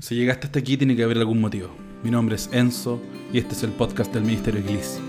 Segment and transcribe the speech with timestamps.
[0.00, 1.70] Si llegaste hasta aquí tiene que haber algún motivo.
[2.04, 3.02] Mi nombre es Enzo
[3.32, 5.02] y este es el podcast del Ministerio Iglesia.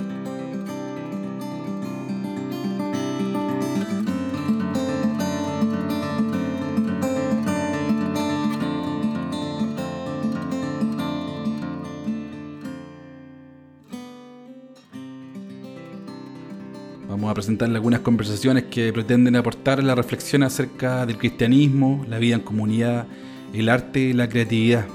[17.07, 22.33] Vamos a presentarle algunas conversaciones que pretenden aportar la reflexión acerca del cristianismo, la vida
[22.33, 23.05] en comunidad,
[23.53, 24.85] el arte y la creatividad.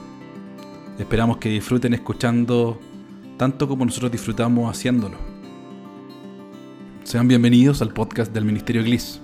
[0.98, 2.80] Esperamos que disfruten escuchando
[3.37, 5.16] tanto como nosotros disfrutamos haciéndolo.
[7.02, 9.20] Sean bienvenidos al podcast del Ministerio Glis.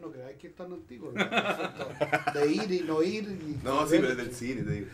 [0.00, 1.12] no creáis que es tan antiguo.
[1.14, 1.24] ¿no?
[2.40, 3.24] De ir y no ir.
[3.24, 4.86] y No, sí, pero es del cine, te digo.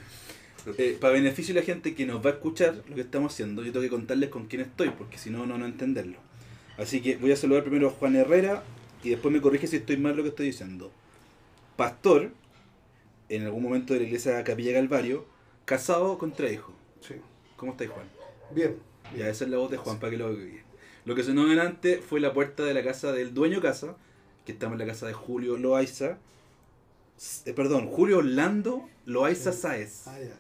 [0.78, 3.62] Eh, para beneficio de la gente que nos va a escuchar lo que estamos haciendo,
[3.62, 6.18] yo tengo que contarles con quién estoy, porque si no, no, no entenderlo.
[6.76, 8.62] Así que voy a saludar primero a Juan Herrera
[9.02, 10.90] y después me corrige si estoy mal lo que estoy diciendo.
[11.76, 12.30] Pastor,
[13.28, 15.26] en algún momento de la iglesia Capilla Calvario,
[15.64, 16.74] casado con tres hijos.
[17.00, 17.14] Sí.
[17.56, 18.06] ¿Cómo estáis, Juan?
[18.50, 18.76] Bien.
[19.16, 20.62] Ya, esa es la voz de Juan, para que lo bien.
[21.04, 23.96] Lo que sonó delante fue la puerta de la casa del dueño casa,
[24.44, 26.18] que estamos en la casa de Julio Loaiza.
[27.46, 30.06] eh, perdón, Julio Orlando Loaiza Sáez.
[30.06, 30.38] Ah, ya.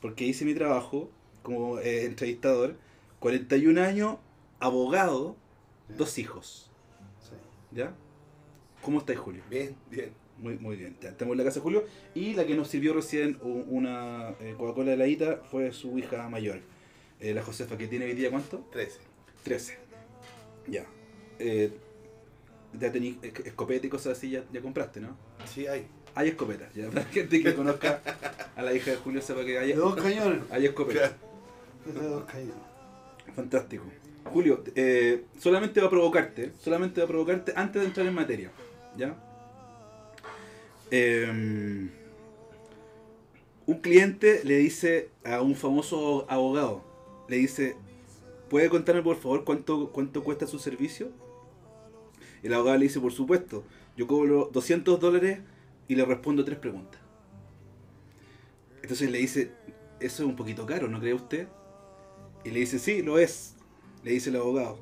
[0.00, 1.10] Porque hice mi trabajo
[1.42, 2.76] como eh, entrevistador.
[3.20, 4.16] 41 años,
[4.60, 5.36] abogado,
[5.88, 5.96] Ya.
[5.96, 6.70] dos hijos.
[7.20, 7.32] sí.
[7.72, 7.94] ¿Ya?
[8.82, 9.42] ¿Cómo estáis, Julio?
[9.50, 10.12] Bien, bien.
[10.38, 10.96] Muy, muy bien.
[11.00, 11.84] Ya, Estamos en la casa de Julio.
[12.14, 16.60] Y la que nos sirvió recién una eh, Coca-Cola heladita fue su hija mayor,
[17.18, 18.58] eh, la Josefa, que tiene hoy día cuánto?
[18.70, 19.00] 13.
[19.42, 19.78] 13.
[20.68, 20.86] Ya.
[21.40, 21.72] Eh,
[22.78, 25.16] ya tení esc- escopeta y cosas así, ya, ya compraste, ¿no?
[25.52, 25.88] Sí, hay.
[26.14, 26.88] Hay escopetas, ya.
[26.88, 28.00] Para la gente que conozca
[28.56, 30.40] a la hija de Julio sepa que hay, dos cañones.
[30.50, 31.12] hay escopetas.
[31.86, 32.54] Dos cañones.
[33.34, 33.84] Fantástico.
[34.24, 38.50] Julio, eh, solamente va a provocarte, solamente va a provocarte antes de entrar en materia,
[38.96, 39.16] ¿ya?
[40.90, 41.88] Eh,
[43.68, 46.82] un cliente le dice a un famoso abogado,
[47.28, 47.76] le dice,
[48.48, 51.10] ¿puede contarme por favor cuánto, cuánto cuesta su servicio?
[52.42, 53.64] El abogado le dice, por supuesto,
[53.96, 55.40] yo cobro 200 dólares
[55.88, 57.00] y le respondo tres preguntas.
[58.82, 59.52] Entonces le dice,
[60.00, 61.48] eso es un poquito caro, ¿no cree usted?
[62.44, 63.54] Y le dice, sí, lo es.
[64.04, 64.78] Le dice el abogado.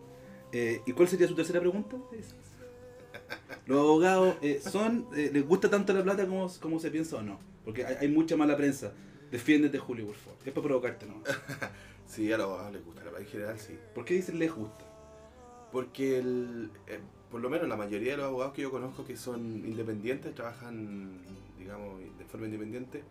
[0.53, 1.97] "Eh, ¿Y cuál sería su tercera pregunta?
[3.67, 7.23] Los abogados eh, son, eh, les gusta tanto la plata como, como se piensa o
[7.23, 7.41] no.
[7.65, 8.93] Porque hay, hay mucha mala prensa.
[9.31, 10.39] Defiéndete, Julio, por favor.
[10.45, 11.23] Es para provocarte, ¿no?
[12.07, 13.03] Sí, a los abogados les gusta.
[13.19, 13.77] En general, sí.
[13.95, 14.85] ¿Por qué dicen les gusta?
[15.73, 16.71] Porque, el,
[17.31, 21.11] por lo menos la mayoría de los abogados que yo conozco que son independientes, trabajan,
[21.59, 23.03] digamos, de forma independiente,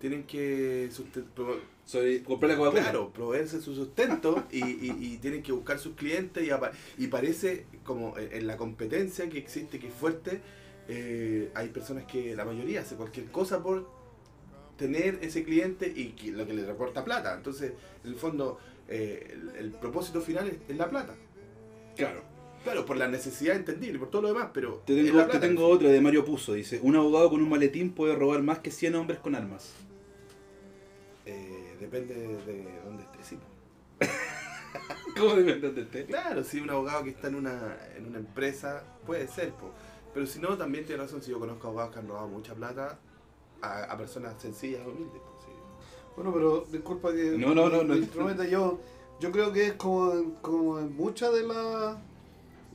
[0.00, 0.88] tienen que
[2.56, 2.82] Coca-Cola.
[2.82, 6.50] claro, proveerse su sustento y, y- y tienen que buscar sus clientes y,
[7.02, 10.40] y parece como en en la competencia que existe, que es fuerte,
[10.88, 13.88] eh, hay personas que la mayoría hace cualquier cosa por
[14.76, 17.34] tener ese cliente y que- lo que le reporta plata.
[17.36, 17.72] Entonces,
[18.04, 21.14] en el fondo, eh, el, el propósito final es, es la plata.
[21.96, 22.22] Claro.
[22.62, 24.82] Claro, por la necesidad entendible, por todo lo demás, pero...
[24.86, 26.54] Te tengo, te tengo otra de Mario Puzo.
[26.54, 29.72] Dice, un abogado con un maletín puede robar más que 100 hombres con armas.
[31.26, 33.38] Eh, depende de dónde esté, sí.
[35.18, 36.06] ¿Cómo depende de usted?
[36.06, 39.70] Claro, si un abogado que está en una, en una empresa, puede ser, po.
[40.14, 42.98] pero si no, también tiene razón, si yo conozco abogados que han robado mucha plata
[43.60, 45.20] a, a personas sencillas, humildes.
[45.20, 45.52] po, sí.
[46.16, 48.44] Bueno, pero disculpa que No, no, no, no.
[48.44, 48.80] yo.
[49.20, 51.96] Yo creo que es como, como en muchas de las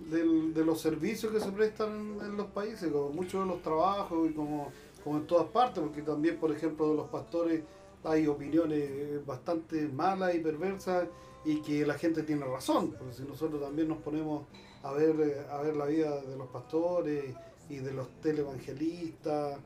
[0.09, 4.29] del- de los servicios que se prestan en, los países, como muchos de los trabajos
[4.29, 4.71] y como,
[5.03, 7.61] como en todas partes, porque también, por ejemplo, de los pastores
[8.03, 11.07] hay opiniones bastante malas y perversas
[11.45, 14.45] y que la gente tiene razón, porque si nosotros también nos ponemos
[14.83, 17.33] a ver, eh, a ver la vida de los pastores
[17.69, 19.57] y de los televangelistas.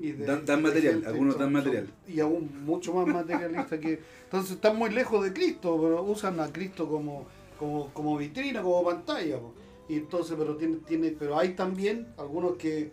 [0.00, 1.92] Y de, Dan- material, gente, algunos dan son- material.
[2.06, 6.46] y aún mucho más materialista que entonces están muy lejos de Cristo pero usan a
[6.52, 7.26] Cristo como
[7.58, 9.52] como, como vitrina como pantalla po.
[9.90, 12.92] Y entonces pero tiene tiene pero hay también algunos que,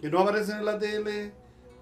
[0.00, 1.32] que no aparecen en la tele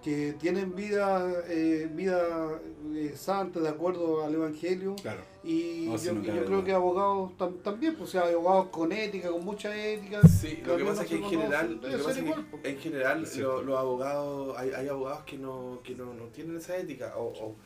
[0.03, 2.61] que tienen vida eh, vida
[2.95, 5.23] eh, santa de acuerdo al evangelio Claro.
[5.45, 9.31] y No, yo, yo creo que abogados tam- también pues o sea, abogados con ética
[9.31, 12.15] con mucha ética Sí, lo que pasa es que en general, debe lo que pasa
[12.15, 12.61] ser es igual, que po.
[12.69, 16.77] en general lo- los abogados, hay, hay abogados que no, que no, no tienen esa
[16.77, 17.15] ética.
[17.17, 17.57] O, o-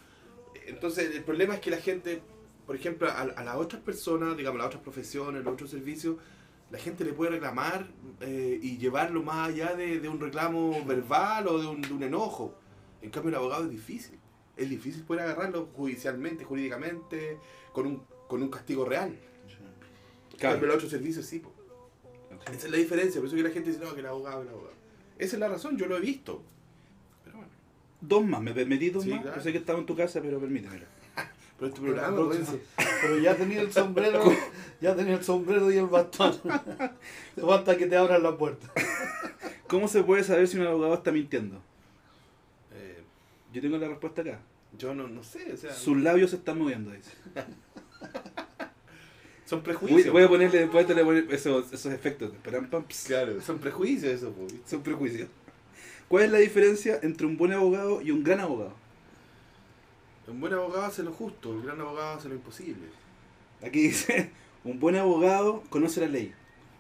[0.67, 2.21] entonces el problema es que la gente,
[2.67, 6.17] por ejemplo, a, a las otras personas, digamos, las otras profesiones, los otros servicios,
[6.71, 7.87] la gente le puede reclamar
[8.21, 12.03] eh, y llevarlo más allá de, de un reclamo verbal o de un, de un
[12.03, 12.55] enojo.
[13.03, 14.19] En cambio, el abogado es difícil.
[14.57, 17.39] Es difícil poder agarrarlo judicialmente, jurídicamente,
[17.73, 19.17] con un con un castigo real.
[20.39, 20.59] Claro.
[20.61, 21.39] Pero el otro servicio sí.
[21.39, 21.53] po.
[22.53, 24.49] Esa es la diferencia, por eso que la gente dice, no, que el abogado, el
[24.49, 24.75] abogado.
[25.19, 26.43] Esa es la razón, yo lo he visto.
[27.25, 27.51] Pero bueno,
[28.01, 29.23] Dos más, ¿me permitís dos Sí, más?
[29.23, 29.37] claro.
[29.37, 30.85] Yo sé que estaba en tu casa, pero permítemelo.
[31.59, 32.61] Pero este
[33.01, 34.23] Pero, ya tenía el sombrero,
[34.81, 36.37] ya tenía el sombrero y el bastón.
[37.35, 38.71] Te falta que te abran la puerta.
[39.67, 41.57] ¿Cómo se puede saber si un abogado está mintiendo?
[42.73, 43.03] eh,
[43.53, 44.39] Yo tengo la respuesta acá.
[44.79, 47.13] yo no, no sé, o sea, Sus labios se están moviendo, dice.
[49.47, 50.13] son prejuicios.
[50.13, 52.33] voy a ponerle después te le voy a poner esos, esos efectos.
[52.45, 52.85] Param, pam.
[53.07, 54.69] Claro, son prejuicios eso, po, ¿viste?
[54.69, 55.29] Son prejuicios.
[56.09, 58.75] ¿Cuál es la diferencia entre un buen abogado y un gran abogado?
[60.29, 62.87] Un buen abogado hace lo justo, un gran abogado hace lo imposible.
[63.63, 64.31] Aquí dice,
[64.65, 66.33] un buen abogado conoce la ley.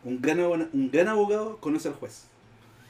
[0.04, 2.24] Un gran, un gran abogado conoce al juez.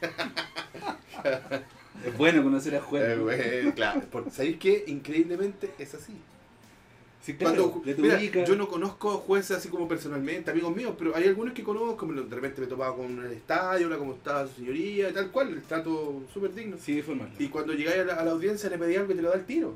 [2.05, 3.19] es bueno conocer al juez.
[3.33, 4.85] Eh, claro, por- ¿sabéis qué?
[4.87, 6.13] Increíblemente es así.
[7.23, 11.27] Sí, claro, Cuando- mira, yo no conozco jueces así como personalmente, amigos míos, pero hay
[11.27, 14.55] algunos que conozco, como de repente me topaba con el estadio, hola, ¿cómo está su
[14.57, 15.11] señoría?
[15.11, 16.77] y Tal cual, el trato súper digno.
[16.81, 17.33] Sí, formal.
[17.39, 19.37] Y cuando llegáis a la, a la audiencia le pedí algo y te lo da
[19.37, 19.75] el tiro.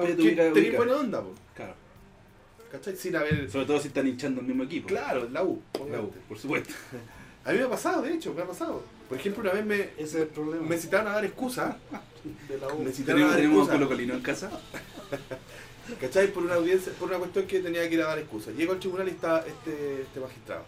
[0.00, 1.74] Claro, tenés buena onda, po, Claro.
[2.70, 2.96] ¿cachai?
[2.96, 3.50] Sin haber...
[3.50, 4.88] Sobre todo si están hinchando el mismo equipo.
[4.88, 6.18] Claro, la U, La U, obviamente.
[6.28, 6.74] por supuesto.
[7.44, 8.82] A mí me ha pasado, de hecho, me ha pasado.
[9.08, 11.78] Por ejemplo, una vez me, Ese es el problema me citaron a dar excusa.
[12.46, 12.82] de la U.
[12.82, 14.50] Me citaron a dar tenemos un en casa.
[16.00, 16.30] ¿Cachai?
[16.30, 18.50] Por una audiencia, por una cuestión que tenía que ir a dar excusa.
[18.50, 20.64] Llego al tribunal y está este, este magistrado.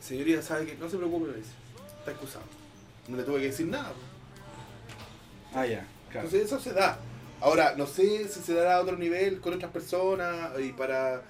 [0.00, 1.50] Señoría, ¿sabe que No se preocupe, me dice.
[1.98, 2.44] Está excusado.
[3.08, 3.92] No le tuve que decir nada.
[5.52, 5.86] Ah, ya.
[6.10, 6.26] Claro.
[6.26, 6.98] Entonces eso se da.
[7.40, 11.22] Ahora, no sé si se dará a otro nivel con otras personas y para,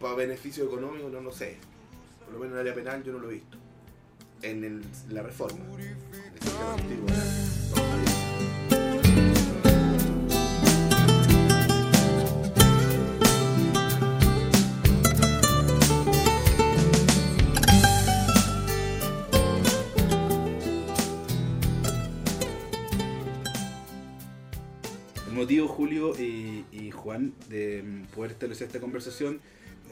[0.00, 1.56] para beneficio económico, no lo sé.
[2.24, 3.56] Por lo menos en el área penal yo no lo he visto.
[4.42, 5.64] En el- la reforma.
[25.44, 29.40] Motivo, Julio y, y Juan, de mm, poder establecer esta conversación,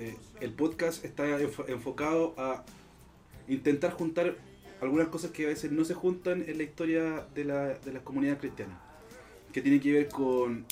[0.00, 2.64] eh, el podcast está enfo- enfocado a
[3.48, 4.34] intentar juntar
[4.80, 8.02] algunas cosas que a veces no se juntan en la historia de la, de las
[8.02, 8.78] comunidades cristianas,
[9.52, 10.64] que tienen que ver con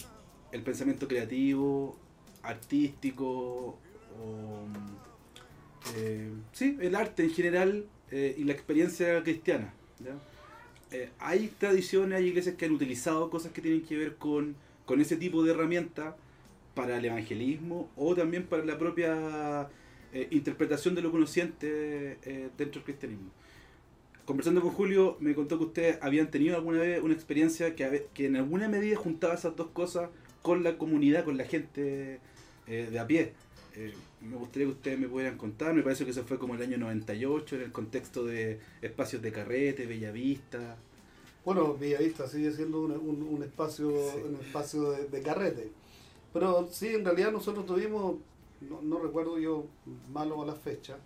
[0.50, 1.98] el pensamiento creativo,
[2.42, 3.78] artístico,
[4.18, 9.74] o, mm, eh, sí, el arte en general eh, y la experiencia cristiana.
[10.02, 10.14] ¿ya?
[10.96, 14.56] eh, hay tradiciones, hay iglesias que han utilizado cosas que tienen que ver con,
[14.90, 16.16] con ese tipo de herramienta
[16.74, 19.68] para el evangelismo o también para la propia
[20.12, 21.18] eh, interpretación de lo que
[21.60, 23.30] eh, dentro del cristianismo.
[24.24, 28.34] Conversando con Julio, me contó que ustedes habían tenido alguna vez una experiencia que en
[28.34, 30.10] alguna medida juntaba esas dos cosas
[30.42, 32.18] con la comunidad, con la gente
[32.66, 33.32] eh, de a pie.
[33.76, 36.62] Eh, me gustaría que ustedes me pudieran contar, me parece que eso fue como el
[36.62, 40.76] año 98 en el contexto de espacios de carrete, Bellavista.
[41.44, 44.18] Bueno, Villavista sigue siendo un, un- un espacio, Sí.
[44.28, 45.72] un espacio de, de carrete.
[46.32, 48.16] Pero sí, en realidad nosotros tuvimos,
[48.60, 49.66] no, no recuerdo yo
[50.12, 50.96] malo con la fecha,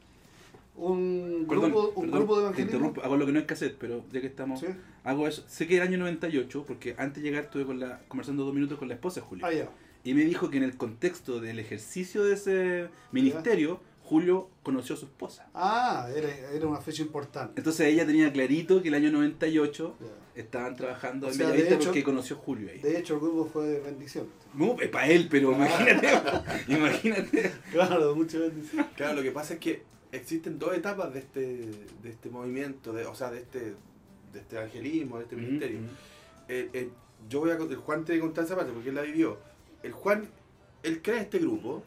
[0.76, 2.76] un Perdón, grupo, un perdón, grupo de te evangelismo.
[2.78, 4.66] interrumpo, hago lo que no es cassette, pero ya que estamos, Sí.
[5.04, 5.44] hago eso.
[5.46, 8.78] Sé que el año 98, porque antes de llegar estuve con la, conversando dos minutos
[8.78, 9.46] con la esposa Julio.
[9.46, 9.70] Ah, ya.
[10.02, 14.98] Y me dijo que en el contexto del ejercicio de ese ministerio, Julio conoció a
[14.98, 15.48] su esposa.
[15.54, 17.54] Ah, era, era una fecha importante.
[17.60, 20.06] Entonces ella tenía clarito que el año 98 Ya.
[20.42, 22.80] estaban trabajando O en Bellavista hecho- porque conoció a Julio ahí.
[22.80, 24.26] De hecho, el grupo fue de bendición.
[24.52, 26.08] No, para él, pero imagínate,
[26.68, 27.52] imagínate.
[27.72, 28.86] Claro, mucha bendición.
[28.94, 29.82] Claro, lo que pasa es que
[30.12, 31.40] existen dos etapas de este,
[32.02, 33.74] de este movimiento, de, o sea, de este,
[34.32, 35.78] de este evangelismo, de este ministerio.
[35.78, 35.88] Ujú.
[36.48, 36.88] Eh, eh,
[37.28, 39.38] yo voy a el Juan te voy a contar esa parte porque él la vivió.
[39.82, 40.28] El Juan,
[40.82, 41.82] él crea este grupo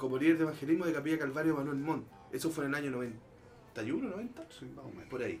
[0.00, 2.06] como líder de evangelismo de Capilla Calvario Manuel Montt.
[2.32, 5.08] Eso fue en el año 91, 90, Sí, más o menos.
[5.10, 5.40] por ahí.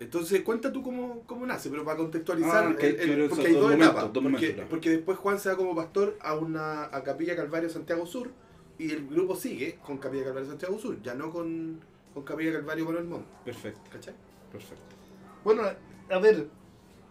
[0.00, 3.62] Entonces, cuenta tú cómo, cómo nace, pero para contextualizar, Ah, que- el- porque hay dos
[3.62, 4.02] dos momentos, etapas.
[4.04, 4.68] dos porque, momentos, claro.
[4.70, 8.30] porque después Juan se va como pastor a una a Capilla Calvario Santiago Sur
[8.78, 11.78] y el grupo sigue con Capilla Calvario Santiago Sur, ya no con,
[12.14, 13.26] con Capilla Calvario Manuel Montt.
[13.44, 14.14] Perfecto, ¿Cachai?
[14.50, 14.96] perfecto.
[15.44, 15.62] Bueno,
[16.10, 16.48] a ver,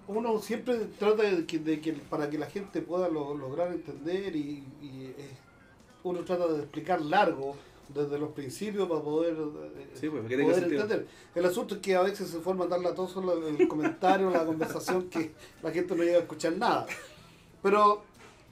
[0.07, 4.35] uno siempre trata de que, de que para que la gente pueda lo- lograr entender
[4.35, 5.13] y, y,
[6.03, 7.55] uno trata de explicar largo
[7.89, 10.81] desde los principios para poder, eh, Sí, pues, poder sentido.
[10.83, 11.07] entender.
[11.35, 15.09] El asunto es que a veces se forma tan latoso la- el comentario, la conversación
[15.09, 15.31] que
[15.61, 16.85] la gente no llega a escuchar nada.
[17.61, 18.03] Pero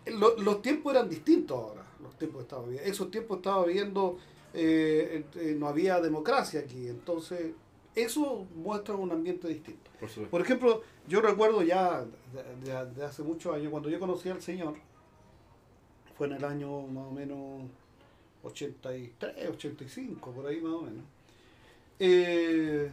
[0.07, 2.89] lo- los tiempos eran distintos ahora, los tiempos estaba viviendo.
[2.91, 4.17] Esos tiempos estaba viviendo,
[4.53, 7.51] eh, eh, no había democracia aquí, entonces
[7.95, 9.89] eso muestra un ambiente distinto.
[10.29, 12.05] Por ejemplo, yo recuerdo ya
[12.63, 14.75] de, de- de hace muchos años, cuando yo conocí al Señor,
[16.19, 17.61] fue en el año más o menos
[18.43, 21.05] 83, 85, por ahí más o menos.
[21.97, 22.91] Eh,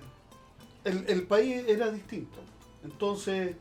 [0.85, 2.39] el, el país era distinto.
[2.85, 3.57] Entonces,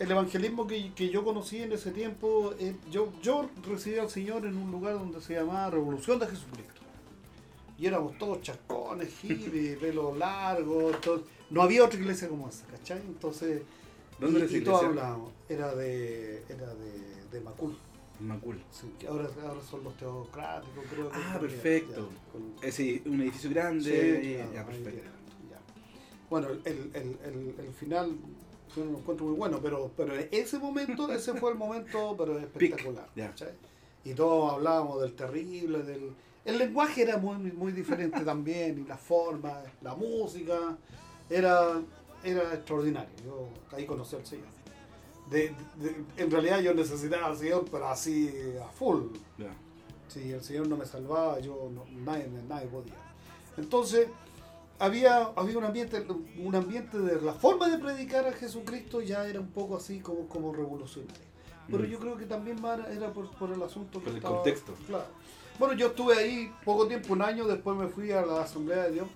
[0.00, 4.44] el evangelismo que, que yo conocí en ese tiempo, eh, yo, yo recibí al Señor
[4.44, 6.72] en un lugar donde se llamaba Revolución de Jesucristo.
[7.78, 12.98] Y éramos todos chascones, hippies, pelo largo, todo- no había otra iglesia como esa, ¿cachai?
[13.02, 13.62] Entonces,
[14.18, 14.88] ¿Dónde y, era esa y todos iglesia?
[15.04, 17.76] hablábamos, era de, era de, de Macul.
[18.20, 18.62] Macul.
[18.70, 22.10] Sí, que ahora, ahora son los teocráticos, creo que Ah, perfecto.
[22.10, 23.84] ya, con- Ese, un edificio grande.
[23.84, 23.90] Sí,
[24.32, 25.10] eh, claro, ya, perfecto.
[25.50, 25.58] ya.
[26.30, 26.60] Bueno, el,
[26.94, 28.16] el, el, el final
[28.74, 32.14] yo no lo encuentro muy bueno, pero, pero en ese momento, ese fue el momento
[32.18, 33.08] pero espectacular.
[33.14, 33.28] ya.
[33.28, 33.52] ¿cachai?
[34.04, 36.12] Y todos hablábamos del terrible, del...
[36.44, 40.76] El lenguaje era muy, muy diferente también, y la forma, la música,
[41.28, 41.80] era,
[42.22, 43.10] era extraordinario.
[43.24, 44.46] Yo ahí conocí al Señor.
[45.30, 48.32] De, de- en realidad yo necesitaba al Señor, pero así
[48.64, 49.02] a full.
[49.38, 49.52] Ya.
[50.08, 52.94] Si el Señor no me salvaba, yo no- nadie, nadie podía.
[53.56, 54.08] Entonces,
[54.78, 56.06] había, había un ambiente,
[56.38, 60.28] un ambiente de la forma de predicar a Jesucristo ya era un poco así como,
[60.28, 61.24] como revolucionaria.
[61.68, 61.86] Pero Mm.
[61.86, 62.58] yo creo que también
[62.92, 64.72] era por, por el asunto Por el estaba- contexto.
[64.86, 65.06] Claro.
[65.58, 68.92] Bueno, yo estuve ahí poco tiempo, un año, después me fui a la Asamblea de
[68.92, 69.08] Dios.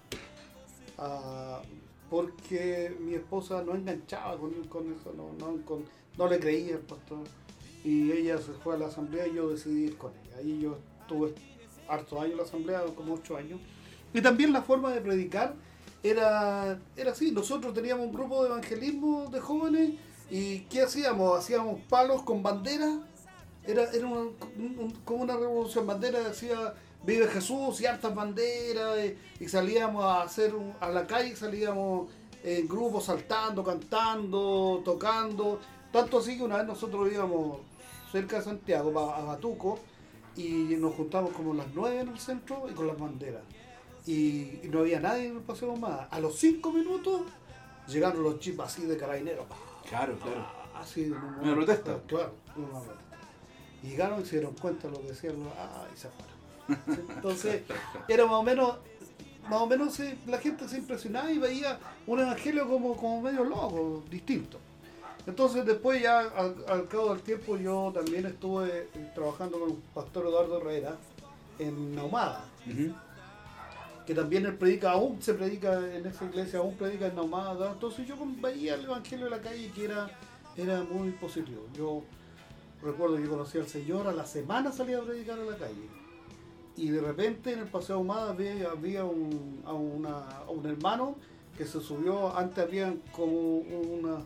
[0.98, 1.60] ah,
[2.08, 5.84] porque mi esposa no enganchaba con, con eso, no, no, con-
[6.18, 7.20] no le creía al pastor.
[7.84, 10.36] Y ella se fue a la asamblea y yo decidí ir con ella.
[10.38, 11.34] Ahí yo estuve
[11.88, 13.60] hartos años en la asamblea, como ocho años.
[14.12, 15.54] Y también la forma de predicar
[16.02, 17.30] era, era así.
[17.32, 19.92] Nosotros teníamos un grupo de evangelismo de jóvenes
[20.30, 21.38] y ¿qué hacíamos?
[21.38, 22.98] Hacíamos palos con banderas.
[23.66, 24.34] Era, era un-
[25.04, 25.86] como una revolución.
[25.86, 28.98] Bandera decía Vive Jesús y hartas banderas.
[29.38, 32.10] Y, y salíamos a hacer un- a la calle, salíamos
[32.44, 35.60] en grupos saltando, cantando, tocando.
[35.92, 37.58] Tanto así que una vez nosotros íbamos
[38.12, 39.78] cerca de Santiago, a Batuco,
[40.36, 43.42] y nos juntamos como a las 9 en el centro y con las banderas.
[44.06, 46.06] Y, y no había nadie en el paseo más.
[46.10, 47.22] A los 5 minutos
[47.88, 49.46] llegaron los chips así de carabineros.
[49.88, 50.46] Claro, claro.
[50.74, 51.98] Así, en un Una protesta.
[52.06, 52.94] Claro, una protesta.
[53.82, 55.34] Y llegaron y se dieron cuenta de lo que decían.
[55.58, 56.96] Ah, y se fueron.
[56.96, 57.12] ¿Sí?
[57.16, 57.62] Entonces,
[58.08, 58.76] era más o menos,
[59.48, 63.44] más o menos se- la gente se impresionaba y veía un evangelio como, como medio
[63.44, 64.58] loco, distinto.
[65.26, 69.76] Entonces después ya al, al cabo del tiempo yo también estuve eh, trabajando con el
[69.94, 70.96] pastor Eduardo Herrera
[71.58, 72.44] en Naumada,
[74.06, 77.72] que también él predica, aún se predica en esa iglesia, aún predica en Naumada.
[77.72, 80.10] Entonces yo veía el evangelio de la calle que era,
[80.56, 81.62] era muy positivo.
[81.76, 82.02] Yo
[82.82, 85.86] recuerdo que conocí al Señor, a la semana salía a predicar a la calle.
[86.76, 91.14] Y de repente en el Paseo Ahumada había, había un, a, una- a un hermano
[91.58, 94.22] que se subió, antes había como una,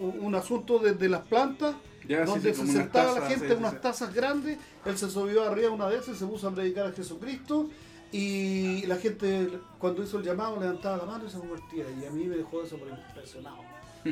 [0.00, 1.74] un, un asunto desde las plantas,
[2.08, 5.42] Ya, donde sí, se sentaba la gente en sí, unas tazas grandes, él se subió
[5.44, 7.68] arriba una vez y se puso a predicar a Jesucristo
[8.12, 12.10] y la gente cuando hizo el llamado levantaba la mano y se convertía y a
[12.10, 13.58] mí me dejó eso por impresionado.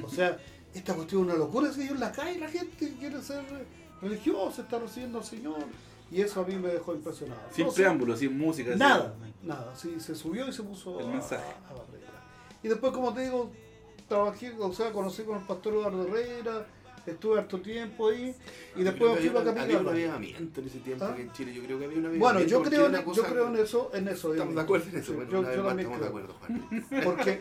[0.03, 0.37] O sea,
[0.75, 3.45] esta cuestión es una locura, si en la calle la gente quiere ser
[4.03, 5.59] religiosa, está recibiendo al Señor
[6.11, 7.41] y eso a mí me dejó impresionado.
[7.51, 8.71] Sin Entonces, preámbulo, sin música.
[8.71, 11.45] sin- Nada, nada, sí, se subió y se puso El mensaje.
[11.69, 12.15] a, a predicar.
[12.63, 13.51] Y después, como te digo,
[14.09, 16.67] trabajé, o sea, conocí con el pastor Eduardo Herrera,
[17.07, 18.35] estuve harto tiempo ahí,
[18.77, 19.89] y después me fui para una- había un Capital.
[19.95, 21.13] avivamiento en ese tiempo ¿Ah?
[21.13, 21.55] aquí en Chile.
[21.55, 22.51] Yo creo que había un Bueno, avivamiento.
[22.51, 24.33] yo porque creo, en, yo creo en eso, en eso.
[24.33, 25.07] Estamos de acuerdo en eso.
[25.13, 27.05] Sí, bueno, yo, una vez yo más también estamos de acuerdo, Juan.
[27.05, 27.41] Porque,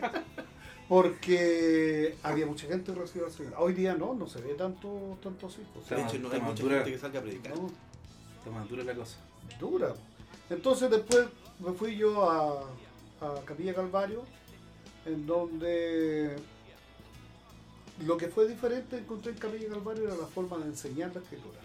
[0.88, 3.54] porque había mucha gente que recibió Señor.
[3.58, 5.62] Hoy día no, no se ve tanto, tanto así.
[5.72, 7.56] pues, De hecho, no hay mucha gente que salga a predicar.
[7.56, 7.66] no,
[8.38, 9.16] Está más dura la cosa.
[9.58, 9.94] dura.
[10.50, 11.26] Entonces después
[11.58, 12.60] me fui yo a,
[13.22, 14.22] a Capilla Calvario,
[15.06, 16.36] en donde
[18.06, 21.58] lo que fue diferente encontré en Capilla Calvario era la forma de enseñar la escritura.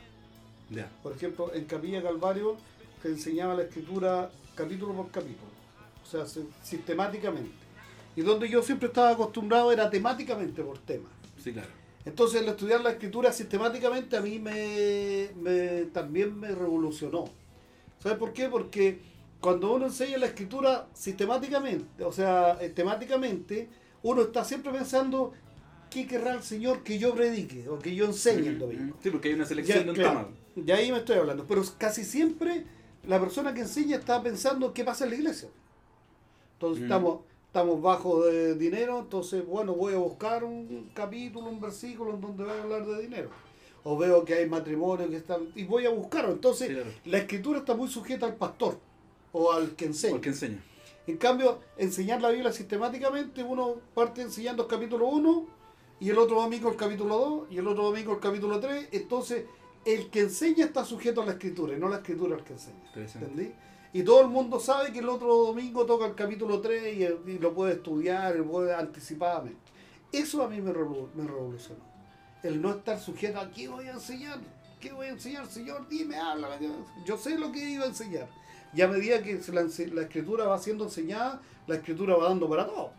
[1.01, 2.55] Por ejemplo, en Capilla Calvario
[3.01, 5.49] se enseñaba la escritura capítulo por capítulo,
[6.03, 7.49] o sea, se- sistemáticamente.
[8.15, 11.09] Y donde yo siempre estaba acostumbrado era temáticamente por tema.
[11.43, 11.69] Sí, claro.
[12.05, 17.25] Entonces, el estudiar la escritura sistemáticamente a mí me, me- también me revolucionó.
[18.01, 18.47] ¿Sabes por qué?
[18.49, 18.99] Porque
[19.39, 23.69] cuando uno enseña la escritura sistemáticamente, o sea, eh, temáticamente,
[24.03, 25.33] uno está siempre pensando
[25.89, 28.95] qué querrá el Señor que yo predique o que yo enseñe el domingo.
[29.01, 30.65] Sí, porque hay una selección Ya, de un claro, tema.
[30.67, 31.45] de ahí me estoy hablando.
[31.47, 32.65] Pero casi siempre
[33.07, 35.49] la persona que enseña está pensando qué pasa en la iglesia.
[36.53, 36.85] Entonces Mm.
[36.85, 42.21] estamos, estamos bajo de dinero, entonces bueno, voy a buscar un capítulo, un versículo en
[42.21, 43.29] donde va a hablar de dinero.
[43.83, 45.49] O veo que hay matrimonios que están...
[45.55, 46.33] Y voy a buscarlo.
[46.33, 46.89] Entonces claro.
[47.05, 48.77] la escritura está muy sujeta al pastor
[49.31, 50.11] o al que enseña.
[50.13, 50.61] Porque enseña.
[51.07, 55.47] En cambio, enseñar la Biblia sistemáticamente, uno parte enseñando el capítulo 1
[55.99, 58.89] y el otro domingo el capítulo 2 y el otro domingo el capítulo 3.
[58.91, 59.45] Entonces,
[59.85, 62.81] el que enseña está sujeto a la escritura y no la escritura al que enseña.
[63.25, 63.51] ¿Entendí?
[63.91, 67.39] Y todo el mundo sabe que el otro domingo toca el capítulo 3 y, y
[67.39, 69.59] lo puede estudiar, lo puede anticipadamente.
[70.11, 71.83] Eso a mí me, revol- me revolucionó.
[72.43, 74.39] El no estar sujeto a qué voy a enseñar,
[74.79, 76.49] qué voy a enseñar, Señor, dime, habla.
[77.05, 78.29] Yo sé lo que iba a enseñar.
[78.73, 79.63] Y a medida que la,
[79.93, 82.91] la escritura va siendo enseñada, la escritura va dando para todo.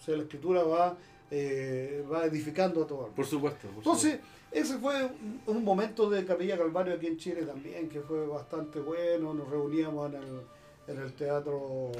[0.00, 0.96] O sea, la escritura va,
[1.34, 3.06] eh, va edificando a todo.
[3.08, 3.66] Por supuesto.
[3.68, 4.20] por Entonces,
[4.50, 5.08] ese fue
[5.46, 9.32] un, momento de Capilla Calvario aquí en Chile también, que fue bastante bueno.
[9.32, 10.42] Nos reuníamos en el,
[10.88, 11.90] en el Teatro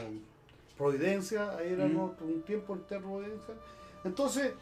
[0.77, 1.95] Providencia, ahí era Mm.
[1.95, 2.15] ¿no?
[2.21, 3.55] un tiempo el Teatro Providencia.
[4.05, 4.53] Entonces,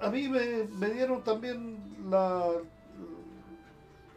[0.00, 1.76] a mí me, me dieron también
[2.08, 2.46] la,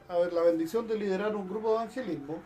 [0.08, 2.42] a ver, la bendición de liderar un grupo de evangelismo.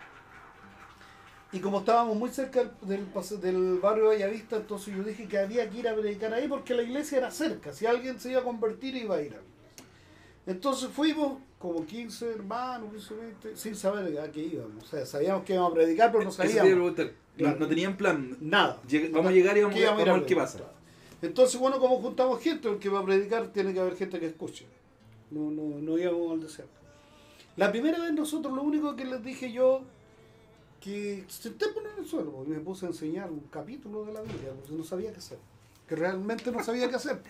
[1.54, 3.06] Y como estábamos muy cerca del,
[3.42, 6.82] del, barrio Bellavista, entonces yo dije que había que ir a predicar ahí porque la
[6.82, 7.72] iglesia era cerca.
[7.72, 10.52] Si alguien se iba a convertir, iba a ir a.
[10.52, 14.84] Entonces fuimos como 15 hermanos, 15, 20, sin saber a qué íbamos.
[14.84, 16.98] O sea, sabíamos que íbamos a predicar, pero no sabíamos.
[16.98, 17.58] No- Claro.
[17.60, 18.38] No tenían plan.
[18.42, 18.80] nada.
[19.12, 20.60] Vamos a llegar y vamos, ¿Qué íbamos vamos a ver qué pasa.
[21.22, 24.66] Entonces, bueno, como juntamos gente, porque va a predicar tiene que haber gente que escuche.
[25.32, 26.74] No, no, no íbamos al desierto.
[27.56, 29.82] La primera vez nosotros lo único que les dije yo,
[30.84, 34.52] que sentémonos en el suelo, y me puse a enseñar un capítulo de la Biblia,
[34.54, 35.38] porque no sabía qué hacer.
[35.88, 37.22] Que realmente no sabía qué hacer.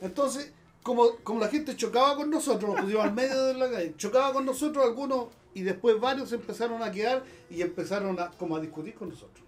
[0.00, 3.94] Entonces, como, como la gente chocaba con nosotros, nos pusimos al medio de la calle,
[3.96, 8.60] chocaba con nosotros algunos, y después varios empezaron a quedar y empezaron a, como a
[8.60, 9.44] discutir con nosotros.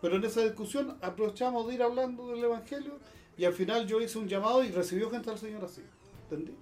[0.00, 2.98] Pero en esa discusión aprovechamos de ir hablando del Evangelio
[3.36, 5.82] y al final yo hice un llamado y recibió gente al Señor así.
[6.24, 6.54] ¿Entendí?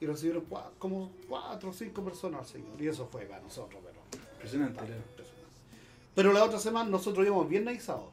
[0.00, 0.44] Y recibieron
[0.78, 2.80] como cuatro o cinco personas al Señor.
[2.80, 4.24] Y eso fue para nosotros, pero.
[4.34, 4.80] Impresionante.
[6.14, 8.10] Pero la otra semana nosotros íbamos viernes y sábado.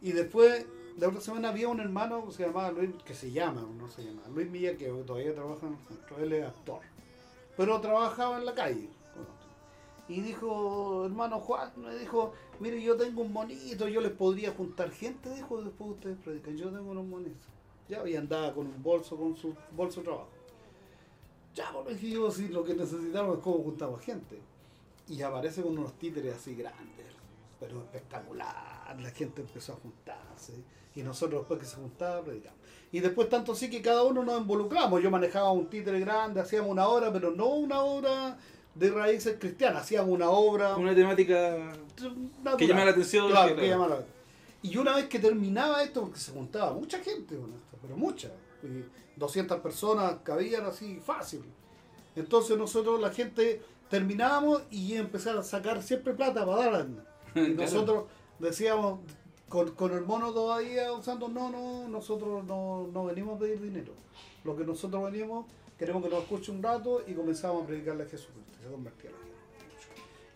[0.00, 0.66] Y después,
[0.98, 4.04] la otra semana había un hermano que se llamaba Luis, que se llama, no se
[4.04, 6.18] llama, Luis Milla, que todavía trabaja en el centro.
[6.18, 6.80] Él es actor.
[7.56, 8.88] Pero trabajaba en la calle.
[10.08, 14.90] Y dijo, hermano Juan, me dijo, mire, yo tengo un monito, yo les podría juntar
[14.90, 17.48] gente, dijo, después ustedes predican, yo tengo unos monitos.
[17.88, 20.28] Ya, y andaba con un bolso, con su bolso de trabajo.
[21.54, 24.38] Ya, pues le dije yo, si lo que necesitamos es cómo juntamos gente.
[25.08, 27.06] Y aparece con unos títeres así grandes,
[27.60, 28.96] pero espectacular.
[29.00, 30.52] La gente empezó a juntarse.
[30.94, 32.58] Y nosotros después que se juntaba, predicamos.
[32.92, 35.02] Y después tanto así que cada uno nos involucramos.
[35.02, 38.38] Yo manejaba un títere grande, hacíamos una obra, pero no una obra
[38.74, 41.72] de raíces cristianas, hacíamos una obra Una temática
[42.38, 42.56] natural.
[42.56, 43.28] que llama la atención.
[43.30, 44.04] Claro, que- la-
[44.62, 48.28] Y una vez que terminaba esto, porque se juntaba mucha gente con esto, pero mucha,
[48.62, 48.84] y
[49.18, 51.42] 200 personas cabían así fácil.
[52.16, 56.86] Entonces nosotros, la gente, terminábamos y empezaba a sacar siempre plata para dar.
[57.34, 58.04] Y nosotros
[58.38, 59.00] decíamos,
[59.48, 63.92] con, con el mono todavía usando, no, no, nosotros no, no venimos a pedir dinero.
[64.42, 65.46] Lo que nosotros venimos,
[65.78, 68.58] queremos que nos escuche un rato y comenzamos a predicarle a Jesucristo.
[68.62, 69.36] Se convertía la gente.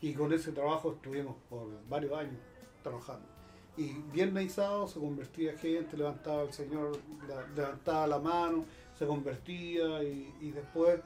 [0.02, 2.36] Y con ese trabajo estuvimos por varios años
[2.82, 3.26] trabajando.
[3.76, 6.98] Y viernes y sábado se convertía gente, levantaba el Señor,
[7.56, 8.64] levantaba la mano,
[8.98, 11.00] se convertía y, y después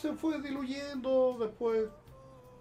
[0.00, 1.88] se fue diluyendo, después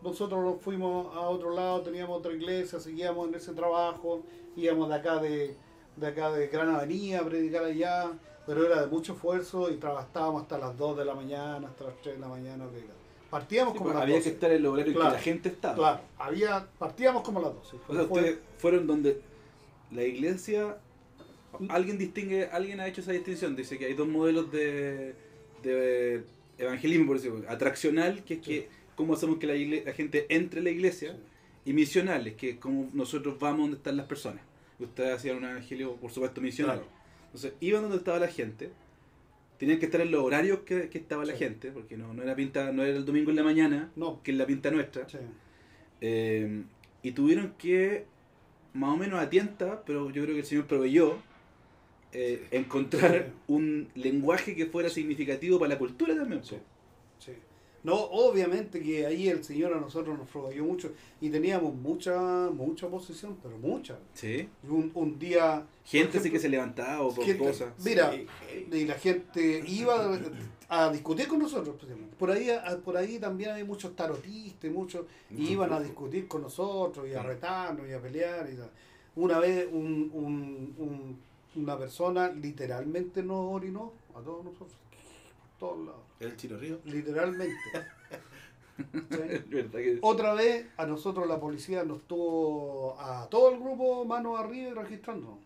[0.01, 4.23] nosotros nos fuimos a otro lado, teníamos otra iglesia, seguíamos en ese trabajo,
[4.55, 5.55] íbamos de acá de,
[5.95, 8.11] de acá de Gran Avenida a predicar allá,
[8.45, 11.95] pero era de mucho esfuerzo y trabajábamos hasta las 2 de la mañana, hasta las
[12.01, 12.65] 3 de la mañana.
[13.29, 14.29] Partíamos Sí, como pues, a las había 12.
[14.29, 15.75] que estar en el horario Claro, que la gente estaba.
[15.75, 17.77] Claro, había, partíamos como a las 12.
[17.87, 19.21] O sea, ustedes fueron donde
[19.91, 20.77] la iglesia.
[21.69, 23.55] Alguien distingue, alguien ha hecho esa distinción.
[23.55, 25.15] Dice que hay dos modelos de,
[25.61, 26.23] de
[26.59, 27.43] evangelismo, por decirlo.
[27.49, 28.45] Atraccional, que es Sí.
[28.51, 31.17] que cómo hacemos que la, gente entre a la iglesia.
[31.65, 34.41] Y misionales, que es como nosotros vamos donde están las personas.
[34.79, 36.77] Ustedes hacían un evangelio, por supuesto, misional.
[36.77, 36.91] Claro.
[37.25, 38.71] Entonces, iban donde estaba la gente.
[39.59, 41.39] Tenían que estar en los horarios que, que estaba la Sí.
[41.39, 44.23] gente, porque no, no era pinta, no era el domingo en la mañana, No.
[44.23, 45.07] que es la pinta nuestra.
[45.09, 45.17] Sí.
[46.01, 46.63] Eh,
[47.03, 48.05] y tuvieron que,
[48.73, 51.17] más o menos a tienta, pero yo creo que el Señor proveyó,
[52.11, 53.33] eh, encontrar Sí.
[53.53, 56.43] un lenguaje que fuera significativo para la cultura también.
[56.43, 56.57] Sí.
[57.19, 57.33] Sí.
[57.81, 60.91] No, obviamente que ahí el Señor a nosotros nos proveyó mucho
[61.21, 63.97] y teníamos mucha mucha oposición, pero mucha.
[64.13, 64.49] Sí.
[64.63, 65.65] Y Un, un día...
[65.85, 67.73] Gente por sí que ejemplo, se levantaba o por gente- cosas.
[67.85, 68.27] Mira, Sí,
[68.73, 70.19] y la gente iba
[70.67, 71.77] a discutir con nosotros.
[72.17, 76.27] Por ahí, a- por ahí también hay muchos tarotistas y muchos y iban a discutir
[76.27, 77.29] con nosotros y a Claro.
[77.29, 78.49] retarnos y a pelear.
[78.51, 78.71] Y tal.
[79.15, 84.71] Una vez un, un- un- una persona literalmente nos orinó a todos nosotros,
[85.59, 86.79] por todos lados, El Chino Río.
[86.85, 87.55] literalmente.
[88.77, 89.17] ¿Sí?
[89.49, 94.39] ¿Verdad que- Otra vez a nosotros la policía nos tuvo a todo el grupo manos
[94.39, 95.37] arriba y registrando.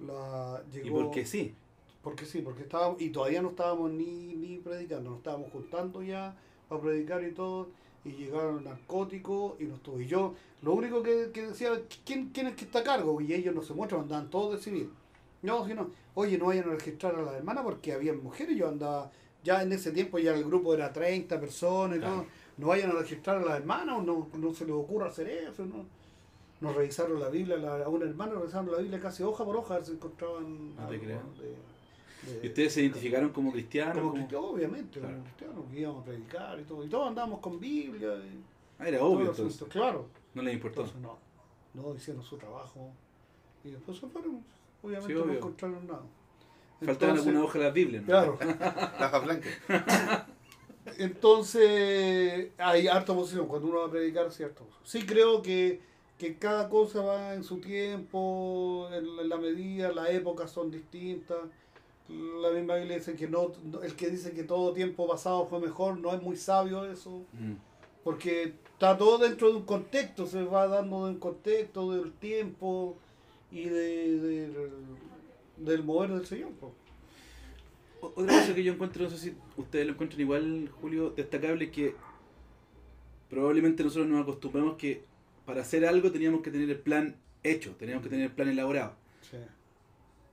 [0.00, 1.54] La, Y llegó, porque sí.
[2.02, 6.34] Porque sí, porque estábamos, y todavía no estábamos ni, ni predicando, nos estábamos juntando ya
[6.68, 7.68] para predicar y todo,
[8.04, 11.70] y llegaron narcóticos y nos yo, lo único que, que decía,
[12.04, 13.20] ¿quién, ¿quién es que está a cargo?
[13.20, 14.90] Y ellos no se muestran, andaban todos de civil.
[15.42, 18.68] No, si no, oye, no vayan a registrar a las hermanas porque había mujeres, yo
[18.68, 19.10] andaba,
[19.44, 22.14] ya en ese tiempo ya el grupo era 30 personas Claro.
[22.14, 22.26] todo,
[22.58, 25.84] no vayan a registrar a las hermanas, no, no se les ocurra hacer eso, ¿no?
[26.60, 29.74] Nos revisaron la Biblia, la- a una hermana revisaron la Biblia casi hoja por hoja,
[29.74, 31.02] a ver si encontraban No te algo
[32.42, 33.94] ¿Y ustedes se identificaron como cristianos?
[33.94, 35.14] como como- cristianos, obviamente, Claro.
[35.14, 38.40] como cristianos, que íbamos a predicar y todo, y todos andábamos con Biblia y
[38.78, 39.68] Ah, era obvio entonces.
[39.68, 40.06] claro.
[40.34, 40.82] No les importó.
[40.82, 41.18] Entonces no,
[41.74, 42.90] no hicieron su trabajo
[43.64, 44.44] y después se fueron,
[44.82, 46.02] obviamente Sí, no encontraron nada.
[46.80, 48.00] Faltaban Entonces- alguna hoja de la Biblia.
[48.00, 48.06] ¿no?
[48.06, 48.38] Claro.
[49.00, 49.48] La hoja blanca.
[50.98, 54.66] Entonces, hay harta oposición cuando uno va a predicar, ¿cierto?
[54.82, 55.80] Sí creo que,
[56.18, 60.70] que cada cosa va en su tiempo, en la- en la medida, las épocas son
[60.70, 61.38] distintas.
[62.08, 65.98] La misma Biblia dice que no, el que dice que todo tiempo pasado fue mejor,
[65.98, 67.52] no es muy sabio eso, Mm.
[68.04, 72.96] porque está todo dentro de un contexto, se va dando de un contexto del tiempo
[73.50, 74.70] y de, de-
[75.58, 76.50] del mover del Señor.
[76.52, 76.72] po.
[78.00, 81.70] Otra cosa que yo encuentro, no sé si ustedes lo encuentran igual, Julio, destacable, es
[81.70, 81.94] que
[83.30, 85.04] probablemente nosotros nos acostumbramos que
[85.46, 88.94] para hacer algo teníamos que tener el plan hecho, teníamos que tener el plan elaborado,
[89.30, 89.36] Sí.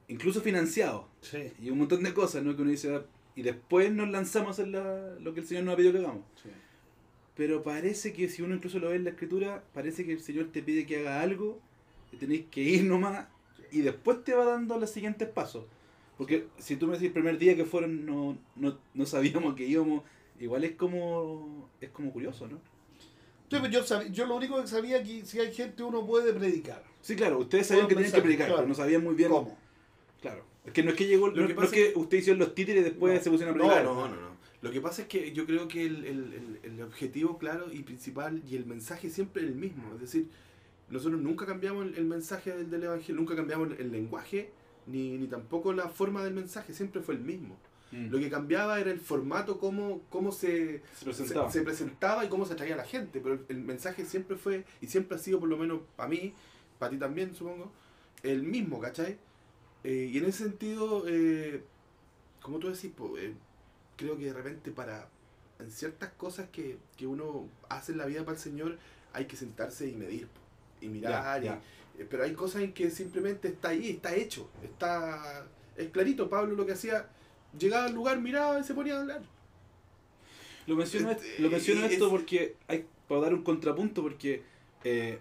[0.10, 1.52] Incluso financiado, Sí.
[1.62, 2.56] y un montón de cosas, ¿no?
[2.56, 5.64] Que uno dice, "Ah", y después nos lanzamos a hacer la- lo que el Señor
[5.64, 6.24] nos ha pedido que hagamos.
[6.44, 6.50] sí.
[7.36, 10.48] Pero parece que si uno incluso lo ve en la escritura, parece que el Señor
[10.52, 11.62] te pide que haga algo,
[12.12, 13.28] y tenéis que ir nomás,
[13.72, 15.64] y después te va dando los siguientes pasos.
[16.18, 19.66] Porque si tú me decís el primer día que fueron, no, no, no sabíamos que
[19.66, 20.04] íbamos,
[20.38, 22.60] igual es como, es como curioso, ¿no?
[23.50, 26.84] Pues yo, sab- yo lo único que sabía que si hay gente uno puede predicar.
[27.02, 28.58] Sí, claro, ustedes sabían que tenían que predicar, claro.
[28.58, 29.30] pero no sabían muy bien.
[29.30, 29.58] ¿Cómo?
[30.22, 30.44] Claro.
[30.66, 32.40] Es que no es que llegó, Lo no, que no es pasa que ustedes hicieron
[32.40, 33.24] los títeres y después No.
[33.24, 33.84] se pusieron a No, predicar.
[33.86, 34.30] no, no, no.
[34.62, 37.84] Lo que pasa es que yo creo que el, el- el- el objetivo claro y
[37.84, 39.94] principal y el mensaje siempre es el mismo.
[39.96, 40.28] Es decir,
[40.90, 44.50] nosotros nunca cambiamos el, el mensaje del, del Evangelio, nunca cambiamos el lenguaje,
[44.86, 47.58] ni, ni tampoco la forma del mensaje, siempre fue el mismo.
[47.92, 48.10] Mm.
[48.10, 51.50] Lo que cambiaba era el formato, cómo, cómo se, se presentaba.
[51.50, 54.36] se, se presentaba y cómo se atraía a la gente, pero el, el mensaje siempre
[54.36, 56.34] fue, y siempre ha sido por lo menos para mí,
[56.78, 57.72] para ti también supongo,
[58.24, 59.18] el mismo, ¿cachai?
[59.84, 61.64] Eh, y en ese sentido, eh,
[62.42, 63.34] como tú decís, po, eh,
[63.96, 65.08] creo que de repente para
[65.60, 68.78] en ciertas cosas que, que uno hace en la vida para el Señor,
[69.14, 70.40] hay que sentarse y medir, po,
[70.82, 71.62] y mirar, Ya,
[71.98, 76.30] y- eh, pero hay cosas en que simplemente está ahí, está hecho, está es clarito,
[76.30, 77.08] Pablo lo que hacía,
[77.58, 79.22] llegaba al lugar, miraba y se ponía a hablar.
[80.68, 84.44] Lo menciono, Este, lo menciono esto es- porque hay para dar un contrapunto porque
[84.84, 85.20] eh,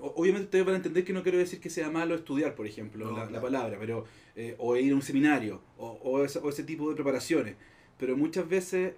[0.00, 3.10] obviamente ustedes van a entender que no quiero decir que sea malo estudiar, por ejemplo,
[3.10, 4.04] No, la, palabra, pero
[4.36, 7.56] eh, o ir a un seminario o, o ese, o ese tipo de preparaciones.
[7.98, 8.94] Pero muchas veces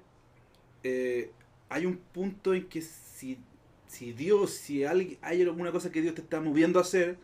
[0.85, 1.31] eh,
[1.69, 3.39] hay un punto en que si,
[3.87, 7.17] si Dios, si alguien, hay alguna cosa que Dios te está moviendo a hacer,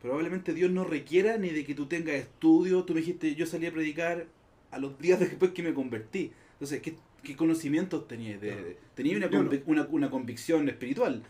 [0.00, 2.84] probablemente Dios no requiera ni de que tú tengas estudio.
[2.84, 4.26] Tú me dijiste, yo salí a predicar
[4.70, 6.32] a los días después que me convertí.
[6.54, 8.40] Entonces, ¿qué, qué conocimientos tenías?
[8.40, 9.16] De, Claro.
[9.16, 11.22] una, convic- una, una convicción espiritual.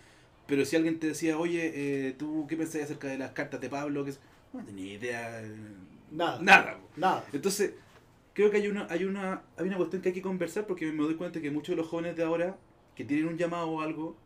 [0.46, 3.68] Pero si alguien te decía, oye, eh, ¿tú qué pensás acerca de las cartas de
[3.68, 4.04] Pablo?
[4.04, 4.12] Que
[4.52, 5.42] no tenía idea.
[5.42, 5.54] eh,
[6.10, 6.40] Nada.
[6.42, 6.78] Nada.
[6.96, 7.24] Nada.
[7.32, 7.72] Entonces,
[8.34, 11.02] creo que hay una, hay una, hay una cuestión que hay que conversar porque me
[11.04, 12.58] doy cuenta que muchos de los jóvenes de ahora
[12.94, 14.16] que tienen un llamado o algo,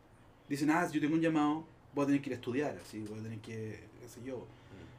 [0.49, 2.99] dicen, ah, si yo tengo un llamado, voy a tener que ir a estudiar, así,
[2.99, 4.45] voy a tener que, qué sé yo.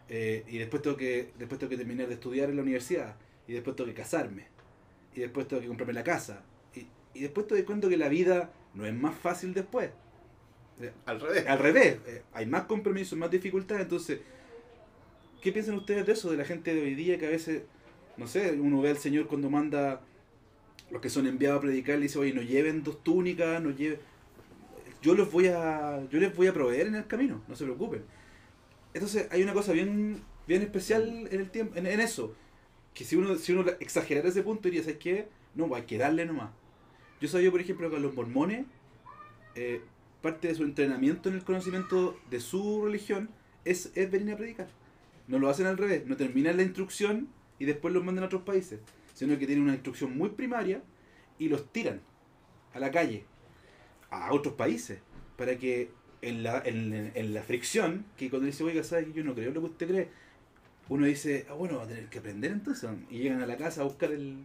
[0.08, 3.52] Eh, y después tengo que, después tengo que terminar de estudiar en la universidad, y
[3.52, 4.46] después tengo que casarme,
[5.14, 6.42] y después tengo que comprarme la casa.
[6.74, 9.90] Y, y después te doy cuenta que la vida no es más fácil después.
[11.06, 11.46] Al revés.
[11.46, 14.20] al revés, eh, hay más compromisos, más dificultades, entonces,
[15.42, 16.30] ¿qué piensan ustedes de eso?
[16.30, 17.62] De la gente de hoy día que a veces,
[18.16, 20.00] no sé, uno ve al Señor cuando manda
[20.90, 23.98] los que son enviados a predicar, le dice, oye, no lleven dos túnicas, no lleven...
[25.02, 28.02] Yo los voy a, yo les voy a proveer en el camino, no se preocupen.
[28.94, 32.34] Entonces, hay una cosa bien, bien especial en el tiempo, en, eso,
[32.94, 35.28] que si uno, si uno exagerara ese punto, diría, ¿sabes qué?
[35.54, 36.50] No, hay que darle nomás.
[37.20, 38.66] Yo sabía, por ejemplo, que los mormones,
[39.54, 39.82] eh,
[40.22, 43.30] parte de su entrenamiento en el conocimiento de su religión
[43.64, 44.68] es, es venir a predicar.
[45.26, 47.28] No lo hacen al revés, no terminan la instrucción
[47.58, 48.80] y después los mandan a otros países,
[49.14, 50.82] sino que tienen una instrucción muy primaria
[51.38, 52.00] y los tiran
[52.72, 53.24] a la calle,
[54.10, 55.00] a otros países,
[55.36, 55.90] para que
[56.22, 59.12] en la, en, en la fricción, que cuando dice, oiga, ¿sabe?
[59.12, 60.08] yo no creo lo que usted cree,
[60.88, 63.82] uno dice, ah, bueno, va a tener que aprender entonces, y llegan a la casa
[63.82, 64.44] a buscar el,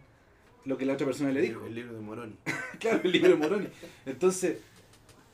[0.65, 1.65] lo que la otra persona le dijo.
[1.65, 2.35] El libro de Moroni.
[2.79, 3.67] Claro, el libro de Moroni.
[4.05, 4.57] Entonces,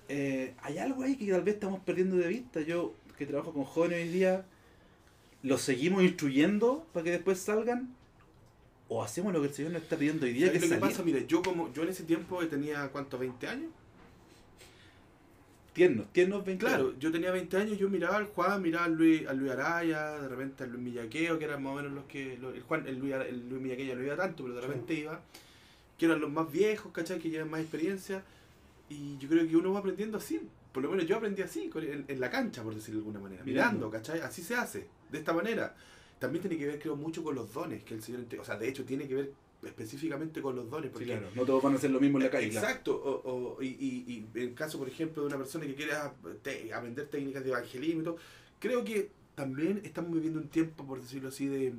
[0.10, 2.62] eh, hay algo ahí que tal vez estamos perdiendo de vista.
[2.62, 4.46] Yo, que trabajo con jóvenes hoy día,
[5.44, 7.96] ¿los seguimos instruyendo para que después salgan?
[8.88, 10.48] ¿O hacemos lo que el Señor nos está pidiendo hoy día?
[10.48, 11.04] ¿Sabes Que lo que pasa?
[11.04, 13.20] Mire, yo como yo en ese tiempo tenía, ¿cuánto?
[13.20, 13.72] ¿20 años?
[15.74, 19.26] Tiernos, tiernos 20 Claro, yo tenía 20 años, yo miraba al Juan, miraba al Luis,
[19.28, 22.38] al Luis Araya, de repente al Luis Millaqueo, que eran más o menos los que.
[22.42, 24.94] los- el Juan, el Luis, el Luis Millaqueo ya no iba tanto, pero de repente
[24.96, 25.22] iba.
[25.98, 27.20] Que eran los más viejos, ¿cachai?
[27.20, 28.24] Que llevan más experiencia.
[28.90, 30.42] Y yo creo que uno va aprendiendo así.
[30.72, 33.44] Por lo menos yo aprendí así, en, en la cancha, por decirlo de alguna manera.
[33.44, 33.72] Mirando.
[33.88, 34.22] Mirando, ¿cachai?
[34.22, 35.76] Así se hace, de esta manera.
[36.20, 38.26] También tiene que ver, creo, mucho con los dones que el Señor.
[38.40, 39.32] O sea, de hecho, tiene que ver
[39.64, 40.88] específicamente con los dones.
[40.90, 41.28] Sí, Porque claro.
[41.36, 42.48] No todos van a hacer lo mismo en la calle.
[42.48, 46.14] Exacto, o, o- y, y, y en caso, por ejemplo, de una persona que quiera
[46.44, 48.18] te- aprender técnicas de evangelismo y todo,
[48.60, 51.74] creo que también estamos viviendo un tiempo, por decirlo así, de,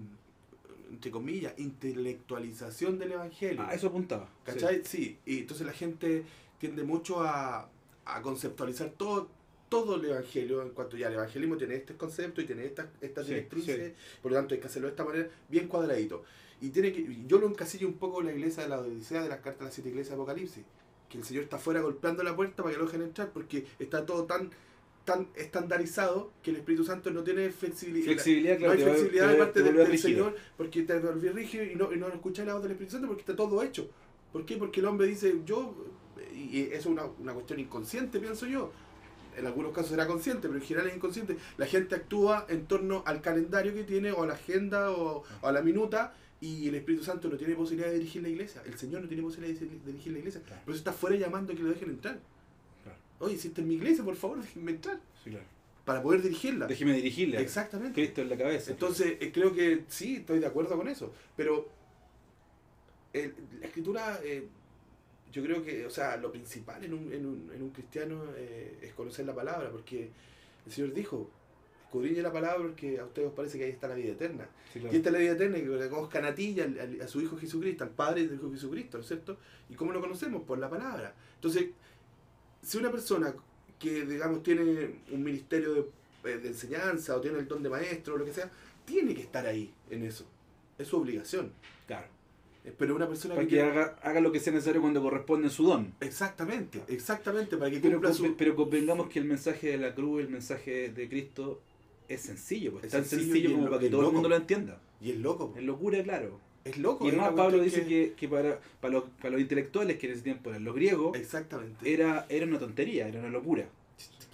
[0.90, 3.62] entre comillas, intelectualización del evangelio.
[3.66, 4.28] Ah, eso apuntaba.
[4.44, 4.82] ¿Cachai?
[4.84, 5.18] Sí.
[5.26, 6.24] y entonces la gente
[6.60, 7.68] tiende mucho a,
[8.04, 9.28] a conceptualizar todo
[9.68, 13.24] todo el evangelio en cuanto ya el evangelismo tiene este concepto y tiene estas estas
[13.26, 16.24] Sí, directrices, por lo tanto hay que hacerlo de esta manera, bien cuadradito.
[16.60, 19.28] Y tiene que, yo lo encasillo un poco en la iglesia de la Odisea de
[19.28, 20.64] las cartas de las siete iglesias de Apocalipsis,
[21.08, 24.04] que el Señor está afuera golpeando la puerta para que lo dejen entrar, porque está
[24.04, 24.50] todo tan
[25.04, 28.06] tan estandarizado que el Espíritu Santo no tiene flexibilidad.
[28.06, 28.72] Flexibilidad, no claro.
[28.72, 29.98] hay te va- flexibilidad de parte te del.
[29.98, 33.06] Señor porque te volví rígido y no, y no escuchas la voz del Espíritu Santo
[33.06, 33.88] porque está todo hecho.
[34.32, 34.56] ¿Por qué?
[34.56, 35.74] Porque el hombre dice, yo,
[36.50, 38.72] y eso es una, una cuestión inconsciente, pienso yo.
[39.36, 41.36] En algunos casos será consciente, pero en general es inconsciente.
[41.56, 45.46] La gente actúa en torno al calendario que tiene, o a la agenda, o, o
[45.46, 48.62] a la minuta, y el Espíritu Santo no tiene posibilidad de dirigir la iglesia.
[48.66, 50.42] El Señor no tiene posibilidad de dirigir la iglesia.
[50.44, 50.62] Claro.
[50.64, 52.18] Por eso está fuera llamando a que lo dejen entrar.
[52.82, 52.98] Claro.
[53.20, 54.98] Oye, si está en mi iglesia, por favor, déjenme entrar.
[55.22, 55.44] Sí, claro.
[55.84, 56.66] Para poder dirigirla.
[56.66, 57.40] Déjeme dirigirle.
[57.40, 57.94] Exactamente.
[57.94, 58.70] Cristo en la cabeza.
[58.72, 61.12] Entonces, eh, creo que sí, estoy de acuerdo con eso.
[61.36, 61.68] Pero
[63.12, 64.46] el- la escritura, eh,
[65.32, 68.78] yo creo que, o sea, lo principal en un, en un, en un cristiano eh,
[68.82, 70.10] es conocer la palabra, porque
[70.66, 71.30] el Señor dijo,
[71.84, 74.48] escudriñe la palabra porque a ustedes os parece que ahí está la vida eterna.
[74.72, 74.94] Sí, claro.
[74.94, 77.36] Y esta es la vida eterna, que le conozcan a ti y a su Hijo
[77.36, 79.38] Jesucristo, al Padre del Hijo Jesucristo, ¿no es cierto?
[79.68, 80.42] ¿Y cómo lo conocemos?
[80.42, 81.14] Por la palabra.
[81.36, 81.70] Entonces,
[82.62, 83.34] si una persona
[83.78, 85.80] que, digamos, tiene un ministerio de,
[86.24, 88.50] eh, de enseñanza o tiene el don de maestro o lo que sea,
[88.84, 90.26] tiene que estar ahí en eso.
[90.78, 91.52] Es su obligación.
[91.86, 92.19] Claro.
[92.78, 93.60] Pero una persona Para que...
[93.62, 95.94] haga, haga lo que sea necesario cuando corresponde en su don.
[96.00, 98.36] Exactamente, exactamente, para que Pero, su...
[98.36, 101.60] pero convengamos que el mensaje de la cruz, el mensaje de Cristo,
[102.08, 102.72] es sencillo.
[102.72, 104.78] Pues, Es tan sencillo como lo- para que todo el mundo lo entienda.
[105.00, 105.54] Y es loco.
[105.56, 106.38] Es locura, claro.
[106.64, 107.06] Es loco.
[107.06, 110.22] Y además Pablo dice que, que para, para, los, para los intelectuales, que en ese
[110.22, 111.90] tiempo eran los griegos, Exactamente.
[111.90, 113.66] era, era una tontería, era una locura.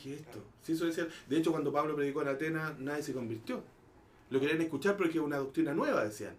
[0.02, 0.42] ¿Qué es esto?
[0.62, 1.06] Sí, eso decía.
[1.28, 3.62] De hecho, cuando Pablo predicó en Atenas, nadie se convirtió.
[4.30, 6.34] Lo querían escuchar porque es una doctrina nueva, decían.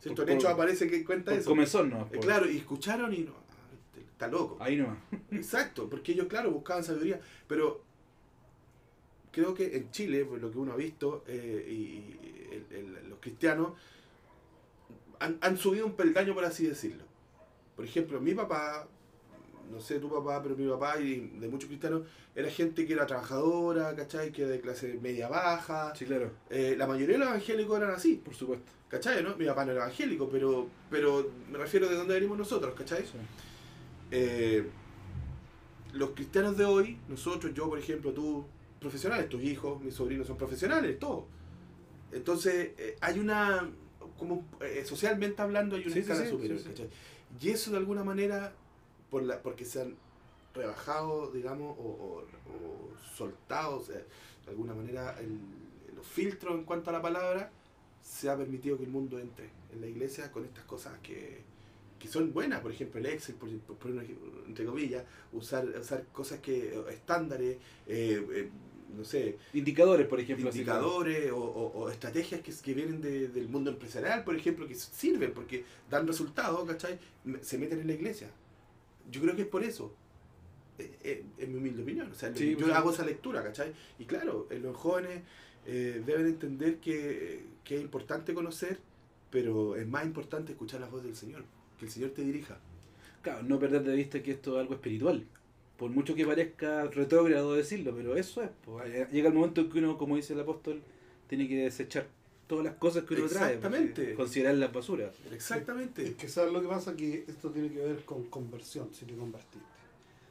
[0.00, 0.22] ¿Cierto?
[0.22, 1.48] En hecho por- aparece que cuenta eso.
[1.50, 2.02] comezón, ¿no?
[2.02, 3.32] Eh, Por- claro, y escucharon y no.
[3.32, 4.56] ah, este, Está loco.
[4.60, 4.98] Ahí nomás.
[5.30, 7.20] Exacto, porque ellos, claro, buscaban sabiduría.
[7.46, 7.82] Pero
[9.30, 13.08] creo que en Chile, por lo que uno ha visto, eh, y y el- el-
[13.08, 13.72] los cristianos
[15.20, 17.04] han, han subido un peldaño, por así decirlo.
[17.76, 18.86] Por ejemplo, mi papá,
[19.72, 22.02] no sé tu papá, pero mi papá y de muchos cristianos,
[22.34, 24.30] era gente que era trabajadora, ¿cachai?
[24.30, 25.94] Que era de clase media baja.
[25.96, 28.70] Sí, claro, Eh, la mayoría de los evangélicos eran así, por supuesto.
[28.88, 29.22] ¿cachai?
[29.22, 29.34] ¿no?
[29.36, 33.02] Mi papá no era evangélico, pero, pero me refiero de dónde venimos nosotros, ¿cachai?
[33.02, 33.12] Sí.
[34.10, 34.66] Eh,
[35.94, 38.44] los cristianos de hoy, nosotros, yo por ejemplo, tú,
[38.80, 41.24] profesionales, tus hijos, mis sobrinos son profesionales, todos.
[42.12, 43.70] Entonces, eh, hay una,
[44.18, 44.44] como
[44.84, 46.62] socialmente hablando, hay una Sí, escala sí, superior.
[46.62, 46.88] ¿cachai?
[47.40, 48.52] Y eso de alguna manera,
[49.12, 49.94] por la, porque se han
[50.54, 55.38] rebajado, digamos, o, o- o soltado, o sea, de alguna manera, el-
[55.94, 57.50] los filtros en cuanto a la palabra,
[58.02, 61.42] se ha permitido que el mundo entre en la iglesia con estas cosas que,
[62.00, 64.16] que son buenas, por ejemplo el Excel, por, por ej-
[64.48, 68.48] entre comillas, usar, usar cosas que, estándares, eh, eh,
[68.96, 70.48] no sé, Indicadores, por ejemplo.
[70.50, 74.74] indicadores o, o- o estrategias que, que vienen de- del mundo empresarial, por ejemplo, que
[74.74, 76.98] sirven porque dan resultados, ¿cachai?
[77.42, 78.30] Se meten en la iglesia.
[79.10, 79.94] Yo creo que es por eso.
[80.78, 82.10] Eh, eh, en mi humilde opinión.
[82.10, 82.72] O sea, Sí, yo pues sí.
[82.72, 83.72] hago esa lectura, ¿cachai?
[83.98, 85.22] Y claro, eh, los jóvenes
[85.66, 88.78] eh, deben entender que, que es importante conocer,
[89.30, 91.44] pero es más importante escuchar la voz del Señor.
[91.78, 92.58] Que el Señor te dirija.
[93.22, 95.26] Claro, no perder de vista que esto es algo espiritual.
[95.76, 98.50] Por mucho que parezca retrógrado decirlo, pero eso es.
[98.64, 99.10] pues.
[99.12, 100.82] Llega el momento en que uno, como dice el apóstol,
[101.28, 102.06] tiene que desechar
[102.46, 103.54] todas las cosas que uno trae.
[103.54, 104.04] Exactamente.
[104.04, 105.14] pues, Considerar las basuras.
[105.32, 106.06] Exactamente.
[106.08, 109.14] Es que sabes lo que pasa que esto tiene que ver con conversión, si te
[109.14, 109.58] convertiste.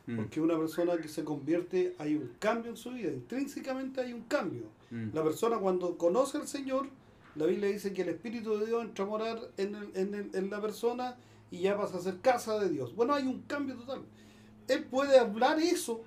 [0.08, 4.14] Mm, Porque una persona que se convierte, hay un cambio en su vida, intrínsecamente hay
[4.14, 4.64] un cambio.
[4.90, 5.10] mm.
[5.14, 6.88] La persona cuando conoce al Señor,
[7.36, 10.30] la Biblia dice que el Espíritu de Dios entra a morar en, el- en, el-
[10.36, 11.16] en la persona
[11.50, 12.96] y ya pasa a ser casa de Dios.
[12.96, 14.02] Bueno, hay un cambio total.
[14.68, 16.02] Él puede hablar eso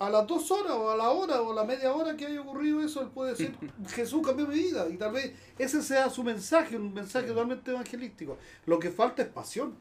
[0.00, 2.40] a las dos horas o a la hora o a la media hora que haya
[2.40, 3.54] ocurrido eso, él puede decir,
[3.88, 4.88] Jesús cambió mi vida.
[4.88, 8.38] Y tal vez ese sea su mensaje, un mensaje totalmente evangelístico.
[8.64, 9.74] Lo que falta es pasión.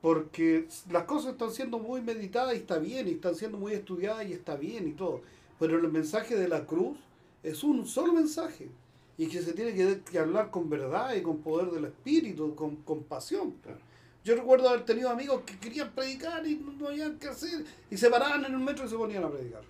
[0.00, 4.24] Porque las cosas están siendo muy meditadas y está bien, y están siendo muy estudiadas
[4.28, 5.20] y está bien y todo.
[5.58, 6.96] Pero el mensaje de la cruz
[7.42, 8.68] es un solo mensaje.
[9.16, 12.76] Y que se tiene que, que hablar con verdad y con poder del espíritu, con,
[12.76, 13.54] con pasión.
[14.28, 17.64] Yo recuerdo haber tenido amigos que querían predicar y no, no habían qué hacer.
[17.90, 19.62] Y se paraban en el metro y se ponían a predicar.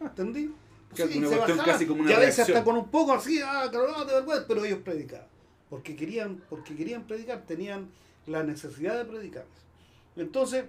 [0.00, 0.54] ¿Entendí?
[0.94, 2.56] Que una se bajaban, casi como una y a veces reacción.
[2.58, 5.26] hasta con un poco así, ah, cargado de vergüenza, pero ellos predicaban.
[5.68, 7.90] Porque querían, porque querían predicar, tenían
[8.26, 9.44] la necesidad de predicar.
[10.16, 10.64] Entonces,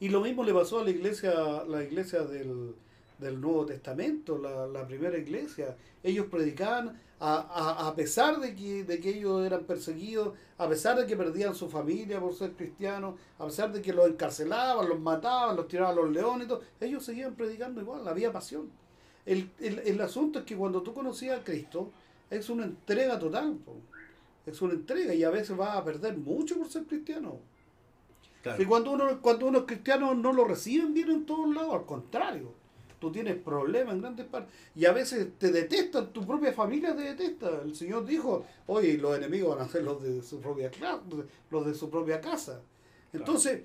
[0.00, 1.34] y lo mismo le pasó a la iglesia,
[1.66, 2.74] la iglesia del,
[3.18, 5.76] del Nuevo Testamento, la, la primera iglesia.
[6.02, 10.98] Ellos predicaban a, a, a pesar de que, de que ellos eran perseguidos, a pesar
[10.98, 15.00] de que perdían su familia por ser cristianos, a pesar de que los encarcelaban, los
[15.00, 18.70] mataban, los tiraban a los leones y todo, ellos seguían predicando igual, había pasión.
[19.24, 21.90] El, el, el asunto es que cuando tú conocías a Cristo,
[22.30, 23.54] es una entrega total.
[23.64, 23.74] po.
[24.44, 27.38] Es una entrega y a veces vas a perder mucho por ser cristiano.
[28.42, 28.62] Claro.
[28.62, 31.86] Y cuando uno, cuando uno es cristiano no lo reciben bien en todos lados, al
[31.86, 32.52] contrario.
[32.98, 34.52] Tú tienes problemas en grandes partes.
[34.74, 37.60] Y a veces te detestan, tu propia familia te detesta.
[37.62, 40.70] El Señor dijo, oye, los enemigos van a ser los de su propia
[41.50, 42.60] los de su propia casa.
[43.12, 43.62] Entonces,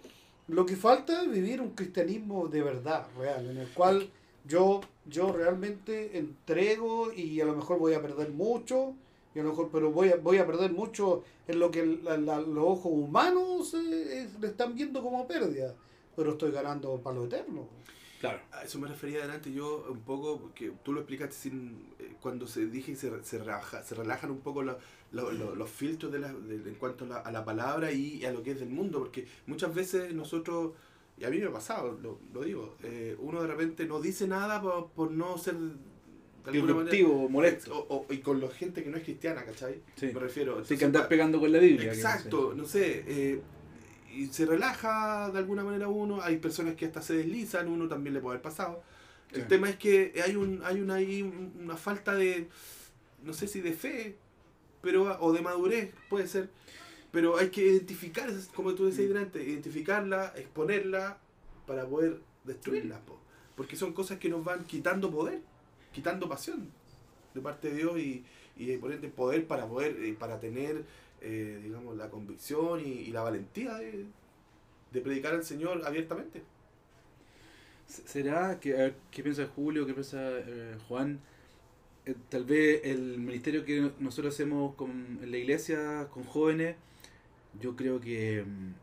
[0.47, 4.09] lo que falta es vivir un cristianismo de verdad, real, en el cual
[4.45, 8.93] yo, yo realmente entrego y a lo mejor voy a perder mucho,
[9.33, 12.17] y a lo mejor, pero voy a, voy a perder mucho en lo que la-
[12.17, 13.79] la- los ojos humanos eh,
[14.23, 15.73] eh, le están viendo como pérdida,
[16.17, 17.65] pero estoy ganando para lo eterno.
[18.21, 18.39] Claro.
[18.53, 22.47] A eso me refería adelante yo un poco, porque tú lo explicaste sin, eh, cuando
[22.47, 24.77] se dije y se, se, relaja- se relajan un poco lo-
[25.11, 28.31] lo- lo- los filtros de de- en cuanto a la, a la palabra y a
[28.31, 30.73] lo que es del mundo, porque muchas veces nosotros,
[31.17, 34.27] y a mí me ha pasado, lo, lo digo, eh, uno de repente no dice
[34.27, 35.55] nada por, por no ser
[36.51, 37.85] Disruptivo, molesto.
[37.87, 39.81] O, o- y con la gente que no es cristiana, ¿cachai?
[39.95, 40.07] Sí.
[40.13, 40.57] Me refiero.
[40.59, 41.93] Así que pa- pegando con la Biblia.
[41.93, 43.03] Exacto, no sé.
[43.07, 43.41] eh,
[44.13, 46.21] y se relaja de alguna manera uno.
[46.21, 48.83] Hay personas que hasta se deslizan, uno también le puede haber pasado.
[49.31, 49.47] El Sí.
[49.47, 50.97] tema es que hay un hay una,
[51.59, 52.49] una falta de,
[53.23, 54.17] no sé si de fe,
[54.81, 56.49] pero o de madurez, puede ser.
[57.11, 59.13] Pero hay que identificar, como tú decías Mm.
[59.13, 61.17] delante, identificarla, exponerla
[61.67, 62.99] para poder destruirla.
[63.01, 63.19] po.
[63.55, 65.41] Porque son cosas que nos van quitando poder,
[65.93, 66.69] quitando pasión
[67.33, 68.25] de parte de Dios y,
[68.57, 68.77] y
[69.15, 70.83] poder para poder, eh, para tener,
[71.21, 74.05] eh, digamos, la convicción y, y la valentía de,
[74.93, 76.43] de predicar al Señor abiertamente.
[77.87, 81.19] ¿Será que, a ver, qué piensa Julio, qué piensa eh, Juan?
[82.05, 86.75] Eh, tal vez el ministerio que nosotros hacemos con, en la iglesia con jóvenes,
[87.61, 88.45] yo creo que.
[88.47, 88.73] mm,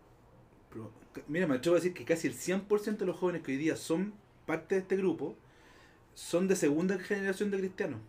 [1.26, 3.76] Mira, me atrevo a decir que casi el 100% de los jóvenes que hoy día
[3.76, 4.14] son
[4.46, 5.36] parte de este grupo
[6.14, 8.00] son de segunda generación de cristianos.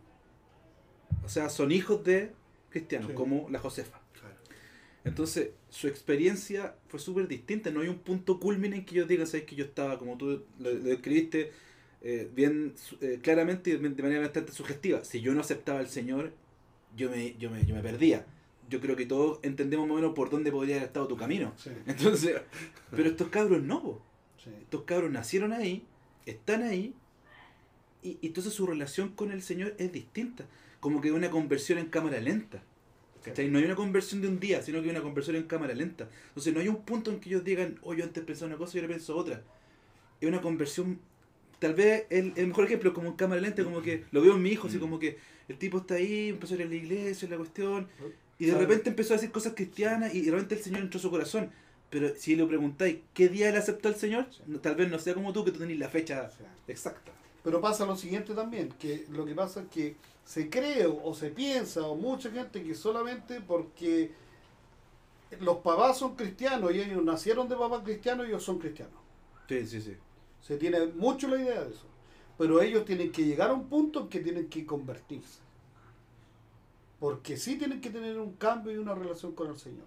[1.24, 2.34] O sea, son hijos de
[2.70, 3.14] cristianos, Sí.
[3.14, 3.99] como la Josefa.
[5.06, 7.72] Entonces, su experiencia fue súper distinta.
[7.72, 10.44] No hay un punto culmine en que yo diga, sabes que yo estaba, como tú
[10.60, 11.52] lo, lo describiste,
[12.02, 15.04] eh, bien eh, claramente y de manera bastante sugestiva.
[15.04, 16.32] Si yo no aceptaba al Señor,
[16.96, 18.26] yo me, yo me, yo me perdía.
[18.70, 21.54] Yo creo que todos entendemos más o menos por dónde podría haber estado tu camino.
[21.58, 22.42] Sí, Entonces,
[22.92, 24.00] pero estos cabros no,
[24.44, 24.52] sí.
[24.62, 25.86] estos cabros nacieron ahí,
[26.26, 26.94] están ahí,
[28.02, 30.46] y, y entonces su relación con el Señor es distinta.
[30.80, 32.64] Como que una conversión en cámara lenta.
[33.24, 33.50] ¿Cachai?
[33.50, 36.08] No hay una conversión de un día, sino que hay una conversión en cámara lenta.
[36.30, 38.78] Entonces no hay un punto en que ellos digan, oh, yo antes pensaba una cosa
[38.78, 39.42] y ahora pienso otra.
[40.22, 41.00] Es una conversión,
[41.60, 44.36] tal vez el, el mejor ejemplo es como en cámara lenta, como que lo veo
[44.36, 44.82] en mi hijo, así Mm.
[44.82, 45.18] como que
[45.50, 47.88] el tipo está ahí, empezó a ir a la iglesia, la cuestión,
[48.38, 51.02] y de repente empezó a decir cosas cristianas y de repente el Señor entró a
[51.02, 51.52] su corazón.
[51.90, 54.28] Pero si le preguntáis qué día él aceptó al Señor,
[54.62, 56.30] tal vez no sea como tú que tú tenés la fecha
[56.68, 57.12] exacta.
[57.44, 61.30] Pero pasa lo siguiente también, que lo que pasa es que se cree o se
[61.30, 64.12] piensa, o mucha gente que solamente porque
[65.40, 68.94] los papás son cristianos y ellos nacieron de papás cristianos, ellos son cristianos.
[69.48, 69.96] Sí, sí, sí.
[70.42, 71.86] Se tiene mucho la idea de eso.
[72.38, 75.40] Pero ellos tienen que llegar a un punto en que tienen que convertirse.
[77.00, 79.86] Porque sí tienen que tener un cambio y una relación con el Señor.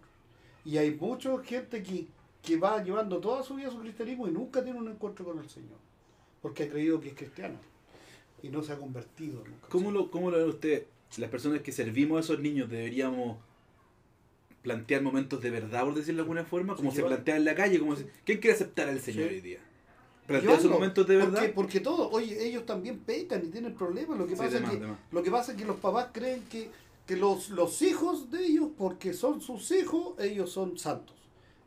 [0.64, 2.06] Y hay mucha gente que,
[2.42, 5.48] que va llevando toda su vida su cristianismo y nunca tiene un encuentro con el
[5.48, 5.78] Señor.
[6.42, 7.54] Porque ha creído que es cristiano.
[8.42, 9.68] Y no se ha convertido nunca.
[9.68, 10.86] ¿Cómo lo, ¿Cómo lo ve usted?
[11.16, 13.38] Las personas que servimos a esos niños deberíamos
[14.62, 17.44] plantear momentos de verdad, por decirlo de alguna forma, como Sí, se yo- plantea en
[17.44, 19.34] la calle, como ¿quién quiere aceptar al Señor Sí.
[19.34, 19.58] hoy día?
[20.26, 21.32] Plantear esos momentos de verdad.
[21.32, 24.16] Porque, porque todo, oye, ellos también pecan y tienen problemas.
[24.18, 24.98] Lo que, Sí, pasa, demás, es que, demás.
[25.10, 26.70] lo que pasa es que los papás creen que,
[27.06, 31.16] que los, los hijos de ellos, porque son sus hijos, ellos son santos.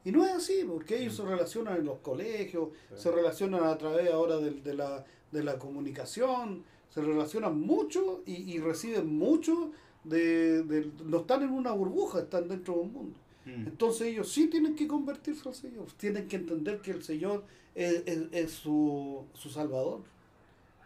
[0.06, 4.10] Y no es así, porque ellos se relacionan en los colegios, se relacionan a través
[4.12, 9.72] ahora de, de la, de la comunicación, se relacionan mucho y, y reciben mucho
[10.04, 13.18] de, de- No están en una burbuja, están dentro de un mundo.
[13.46, 13.68] Mm.
[13.68, 17.44] Entonces ellos sí tienen que convertirse al Señor, tienen que entender que el Señor
[17.74, 20.02] es, es- es su, su Salvador.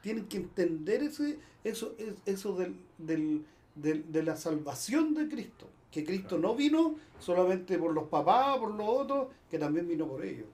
[0.02, 3.44] Tienen que entender ese, eso, es- eso del, del-
[3.76, 5.68] del- de la salvación de Cristo.
[5.92, 10.24] Que Cristo no vino solamente por los papás, por los otros, que también vino por
[10.24, 10.46] ellos.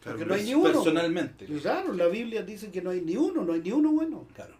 [0.00, 0.72] Claro, Porque no hay ni uno.
[0.72, 1.46] Personalmente.
[1.46, 4.26] Claro, la Biblia dice que no hay ni uno, no hay ni uno bueno.
[4.34, 4.54] Claro.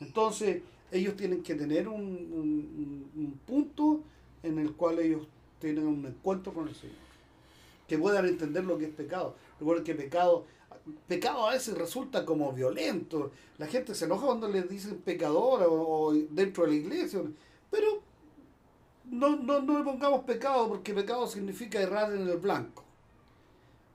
[0.00, 0.62] Entonces,
[0.92, 4.00] ellos tienen que tener un, un- un- un punto
[4.42, 5.26] en el cual ellos
[5.58, 6.96] tienen un encuentro con el Señor.
[7.88, 9.34] Que puedan entender lo que es pecado.
[9.58, 10.44] Recuerden que pecado,
[11.08, 13.32] pecado a veces resulta como violento.
[13.58, 17.20] La gente se enoja cuando les dicen pecador o, o dentro de la iglesia.
[17.70, 18.00] Pero
[19.14, 22.84] no, no, no le pongamos pecado porque pecado significa errar en el blanco.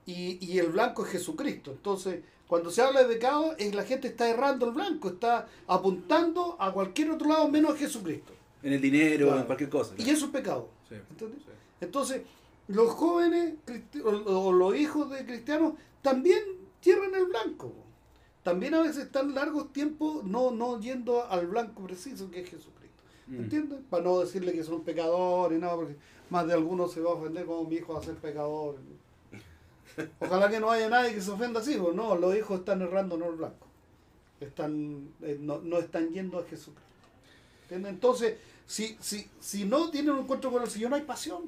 [0.06, 1.72] Y, y el blanco es Jesucristo.
[1.72, 6.56] Entonces, cuando se habla de pecado, es la gente está errando el blanco, está apuntando
[6.60, 8.34] a cualquier otro lado menos a Jesucristo.
[8.64, 9.42] En el dinero, Claro.
[9.42, 9.94] en cualquier cosa.
[9.98, 10.70] Y eso es pecado.
[10.90, 10.96] Sí.
[10.96, 11.40] ¿entiendes?
[11.46, 11.52] Sí.
[11.82, 12.22] Entonces,
[12.68, 13.54] los jóvenes
[14.04, 16.40] o, los hijos de cristianos también
[16.82, 17.72] cierran el blanco.
[18.44, 22.79] También a veces están largos tiempos no, no yendo al blanco preciso que es Jesucristo.
[23.30, 23.36] Mm.
[23.44, 23.80] ¿Entiendes?
[23.90, 25.96] Para no decirle que son pecadores, nada, porque
[26.30, 28.76] más de algunos se va a ofender como mi hijo va a ser pecador.
[30.20, 33.18] Ojalá que no haya nadie que se ofenda así, pues no, los hijos están errando
[33.18, 33.68] no el blanco.
[34.40, 36.82] Están, eh, no, no están yendo a Jesucristo.
[37.64, 37.92] ¿Entiendes?
[37.94, 41.44] Entonces, si, si, si no tienen un encuentro con el Señor, no hay pasión,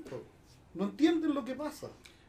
[0.73, 1.87] no entienden lo que pasa.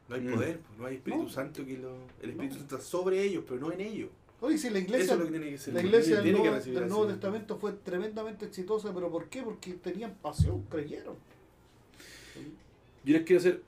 [0.09, 0.34] No hay Mm.
[0.34, 1.28] poder, pues, no hay Espíritu No.
[1.28, 1.90] Santo que lo.
[2.22, 2.61] El Espíritu No.
[2.61, 4.11] Santo está sobre ellos, pero no en ellos.
[4.43, 5.74] Oye, si la Eso iglesia, es lo que tiene que ser.
[5.74, 6.51] la iglesia del Nuevo,
[7.07, 9.43] del Testamento fue tremendamente exitosa, pero ¿por qué?
[9.43, 11.16] Porque tenían pasión, creyeron.
[13.05, 13.62] Yo les quiero hacer.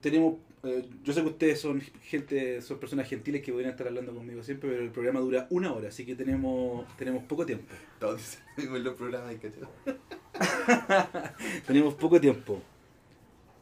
[0.00, 0.36] Tenemos.
[0.64, 4.42] eh, yo sé que ustedes son gente, son personas gentiles que podrían estar hablando conmigo
[4.42, 7.66] siempre, pero el programa dura una hora, así que tenemos, tenemos poco tiempo.
[7.98, 9.34] Todos dicen en los programas.
[11.66, 12.62] Tenemos poco tiempo.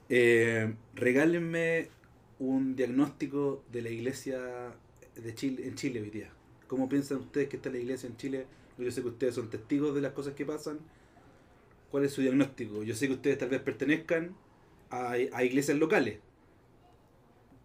[0.09, 1.89] Eh, regálenme
[2.39, 4.39] un diagnóstico de la iglesia
[5.17, 6.31] de Chile, en Chile hoy día.
[6.69, 8.47] ¿Cómo piensan ustedes que está la iglesia en Chile?
[8.79, 10.79] Yo sé que ustedes son testigos de las cosas que pasan.
[11.91, 12.83] ¿Cuál es su diagnóstico?
[12.85, 14.37] Yo sé que ustedes tal vez pertenezcan
[14.91, 16.21] a, iglesias locales.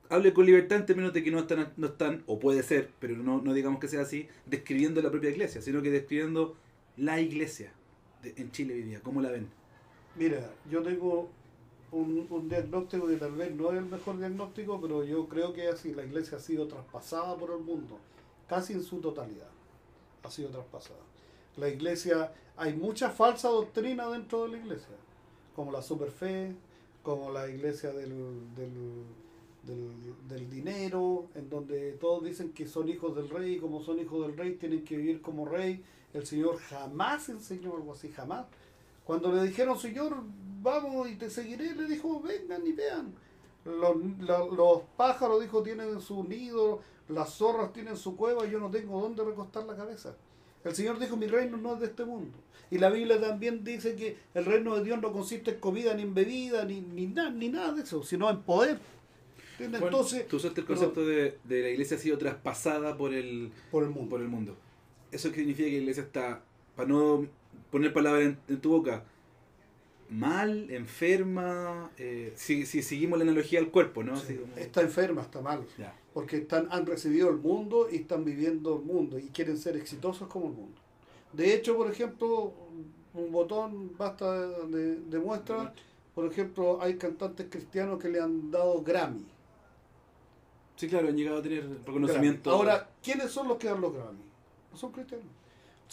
[0.10, 3.18] Hable con libertad en términos de que no están, no están, o puede ser, pero
[3.18, 6.56] no, no digamos que sea así, describiendo la propia iglesia, sino que describiendo
[6.98, 7.74] la iglesia
[8.22, 8.98] de- en Chile hoy.
[9.04, 9.48] ¿Cómo la ven?
[10.16, 11.30] Mira, yo tengo
[11.92, 15.68] un, un diagnóstico que tal vez no es el mejor diagnóstico, pero yo creo que
[15.68, 15.94] así.
[15.94, 18.00] La iglesia ha sido traspasada por el mundo,
[18.54, 19.50] casi en su totalidad.
[20.24, 21.00] Ha sido traspasada.
[21.58, 24.96] La iglesia, hay mucha falsa doctrina dentro de la iglesia,
[25.56, 26.56] como la superfe,
[27.02, 28.10] como la iglesia del,
[28.56, 29.04] del,
[29.64, 34.00] del, del dinero, en donde todos dicen que son hijos del rey, y como son
[34.00, 35.84] hijos del rey tienen que vivir como rey.
[36.14, 38.46] El Señor jamás enseñó algo así, jamás.
[39.04, 40.16] Cuando le dijeron, Señor,
[40.62, 43.14] vamos y te seguiré, le dijo, vengan y vean.
[43.66, 48.60] Los, la- los pájaros, dijo, tienen su nido, las zorras tienen su cueva, y yo
[48.60, 50.16] no tengo dónde recostar la cabeza.
[50.64, 52.38] El Señor dijo, mi reino no es de este mundo.
[52.72, 56.04] Y la Biblia también dice que el reino de Dios no consiste en comida ni
[56.04, 58.80] en bebida, ni, ni, na- ni nada de eso, sino en poder.
[59.58, 63.52] Juan, Entonces, tú usaste el concepto de, de la iglesia ha sido traspasada por el,
[63.72, 64.10] por el mundo.
[64.10, 64.56] por el mundo.
[65.12, 66.42] ¿Eso significa que la iglesia está,
[66.76, 67.28] para no
[67.70, 69.04] poner palabras en, en tu boca,
[70.10, 71.92] mal, enferma?
[71.98, 74.14] eh, si, si seguimos la analogía al cuerpo, ¿no?
[74.14, 75.66] Como- Está enferma, está mal.
[75.78, 75.96] Ya.
[76.14, 80.28] porque están, han recibido el mundo y están viviendo el mundo y quieren ser exitosos
[80.28, 80.78] como el mundo.
[81.32, 82.54] De hecho, por ejemplo,
[83.16, 85.74] un botón basta de, de muestra,
[86.14, 89.26] por ejemplo, hay cantantes cristianos que le han dado Grammy.
[90.76, 91.78] Sí, claro, han llegado a tener Grammy.
[91.86, 92.52] reconocimiento.
[92.52, 94.20] Ahora, ¿quiénes son los que dan los Grammy?
[94.72, 95.26] No son cristianos.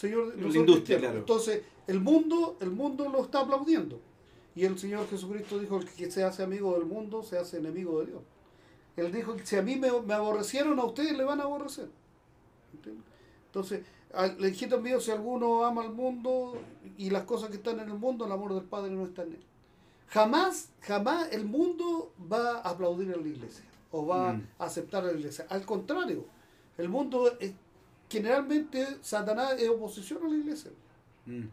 [0.01, 1.19] Señor, La industria, claro.
[1.19, 3.99] Entonces, el mundo, el mundo lo está aplaudiendo.
[4.55, 7.99] Y el Señor Jesucristo dijo el que se hace amigo del mundo se hace enemigo
[8.01, 8.21] de Dios.
[8.97, 11.87] Él dijo que si a mí me, me aborrecieron, a ustedes le van a aborrecer.
[12.73, 13.05] ¿Entiendes?
[13.45, 13.81] Entonces,
[14.39, 16.57] le dijiste mío, si alguno ama al mundo
[16.97, 19.33] y las cosas que están en el mundo, el amor del Padre no está en
[19.33, 19.43] él.
[20.07, 24.47] Jamás, jamás el mundo va a aplaudir a la iglesia o va Mm.
[24.59, 25.45] a aceptar a la iglesia.
[25.49, 26.25] Al contrario,
[26.77, 27.53] el mundo, es-
[28.11, 30.71] generalmente, Satanás es oposición a la iglesia.
[31.25, 31.45] Mm.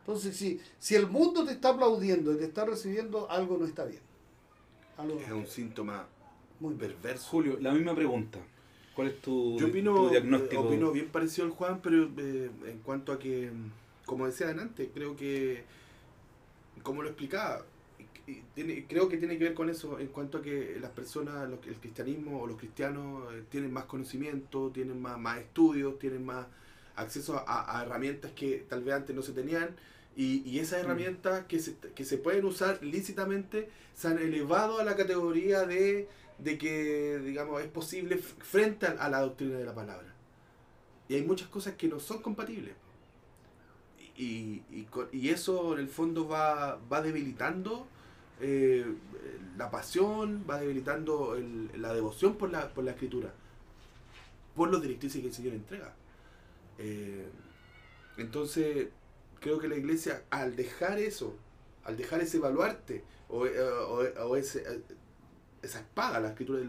[0.00, 3.84] Entonces, si, si el mundo te está aplaudiendo y te está recibiendo, algo no está
[3.84, 4.02] bien.
[4.96, 5.46] Algo Es un bien.
[5.46, 6.08] síntoma
[6.60, 7.26] Muy perverso.
[7.30, 8.38] Julio, la misma pregunta.
[8.94, 10.62] ¿Cuál es tu, Yo opino, tu diagnóstico?
[10.62, 13.72] eh, opino bien parecido al Juan, pero eh, en cuanto a que, mm,
[14.06, 15.64] como decía antes, creo que,
[16.82, 17.64] como lo explicaba,
[18.26, 21.48] y tiene- creo que tiene que ver con eso en cuanto a que las personas,
[21.48, 26.24] los- el cristianismo o los cristianos eh, tienen más conocimiento, tienen más, más estudios, tienen
[26.24, 26.46] más
[26.96, 29.76] acceso a, a herramientas que tal vez antes no se tenían
[30.16, 30.84] y, y esas Mm.
[30.86, 36.08] herramientas que se, que se pueden usar lícitamente se han elevado a la categoría de,
[36.38, 40.14] de que, digamos, es posible frente a, a la doctrina de la palabra.
[41.08, 42.74] Y hay muchas cosas que no son compatibles.
[44.16, 47.86] Y, y, y eso en el fondo va, va debilitando
[48.40, 48.84] eh,
[49.56, 51.36] la pasión, va debilitando
[51.76, 53.32] la devoción por la, por la escritura,
[54.54, 55.94] por los directrices que el Señor entrega.
[56.78, 57.26] Eh,
[58.18, 58.88] entonces,
[59.40, 61.36] creo que la iglesia, al dejar eso,
[61.84, 64.40] al dejar ese baluarte, o, eh,
[65.62, 66.60] esa espada, la escritura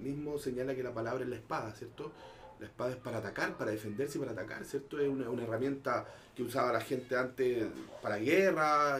[0.00, 2.12] mismo señala que la palabra es la espada, ¿cierto?
[2.60, 4.98] La espada es para atacar, para defenderse y para atacar, ¿cierto?
[5.00, 7.66] Es una, herramienta que usaba la gente antes
[8.00, 8.98] para guerra,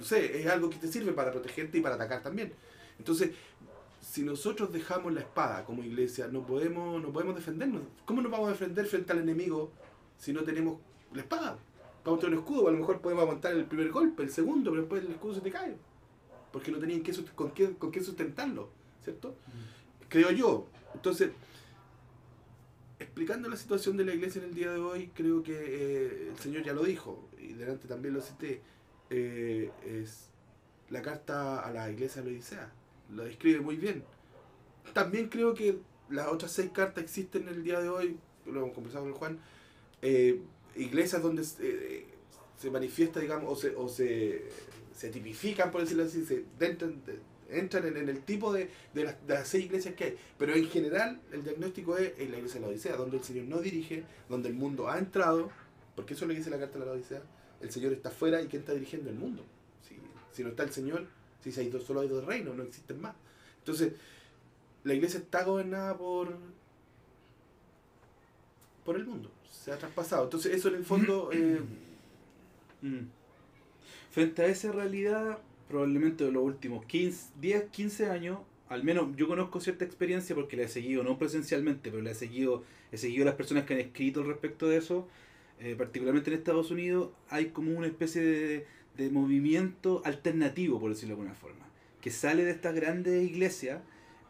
[0.00, 2.52] no sé, es algo que te sirve para protegerte y para atacar también.
[2.98, 3.32] Entonces,
[4.00, 7.82] si nosotros dejamos la espada como iglesia, no podemos, no podemos defendernos.
[8.06, 9.72] ¿Cómo nos vamos a defender frente al enemigo
[10.18, 10.78] si no tenemos
[11.12, 11.58] la espada?
[12.02, 14.70] Vamos a tener un escudo, a lo mejor podemos aguantar el primer golpe, el segundo,
[14.70, 15.76] pero después el escudo se te cae.
[16.50, 18.70] Porque no tenían que con, qué, con qué sustentarlo,
[19.04, 19.36] ¿cierto?
[20.08, 20.66] Creo yo.
[20.94, 21.30] Entonces,
[22.98, 26.38] explicando la situación de la iglesia en el día de hoy, creo que eh, el
[26.38, 28.62] Señor ya lo dijo, y delante también lo cité,
[29.10, 30.30] eh, es
[30.88, 32.72] la carta a la iglesia de la Odisea.
[33.14, 34.04] Lo describe muy bien.
[34.92, 38.74] También creo que las otras seis cartas existen en el día de hoy, lo hemos
[38.74, 39.38] conversado con Juan,
[40.02, 40.40] eh,
[40.76, 42.06] iglesias donde eh,
[42.58, 44.48] se manifiesta, digamos, o se, o se,
[44.96, 47.00] se tipifican, por decirlo así, se entran,
[47.48, 50.16] entran en, en el tipo de, de, las, de las seis iglesias que hay.
[50.38, 53.44] Pero en general el diagnóstico es en la iglesia de la Odisea, donde el Señor
[53.46, 55.50] no dirige, donde el mundo ha entrado,
[55.94, 57.22] porque eso es lo que dice la carta de la Odisea,
[57.60, 59.44] el Señor está fuera y ¿quién está dirigiendo el mundo?
[59.86, 59.96] Si,
[60.34, 61.06] si no está el Señor,
[61.42, 63.14] si se ha ido, solo hay dos reinos, no existen más.
[63.58, 63.92] Entonces,
[64.84, 66.36] la iglesia está gobernada por
[68.84, 70.24] por el mundo, se ha traspasado.
[70.24, 71.30] Entonces, eso en el fondo...
[71.32, 71.60] eh,
[72.82, 73.08] Mm.
[74.10, 75.38] Frente a esa realidad,
[75.68, 78.38] probablemente de los últimos 15, 10, 15 años,
[78.68, 82.14] al menos yo conozco cierta experiencia porque la he seguido, no presencialmente, pero la he
[82.14, 85.06] seguido, he seguido las personas que han escrito al respecto de eso,
[85.60, 88.66] eh, particularmente en Estados Unidos, hay como una especie de,
[89.10, 91.66] movimiento alternativo, por decirlo de alguna forma,
[92.02, 93.80] que sale de estas grandes iglesias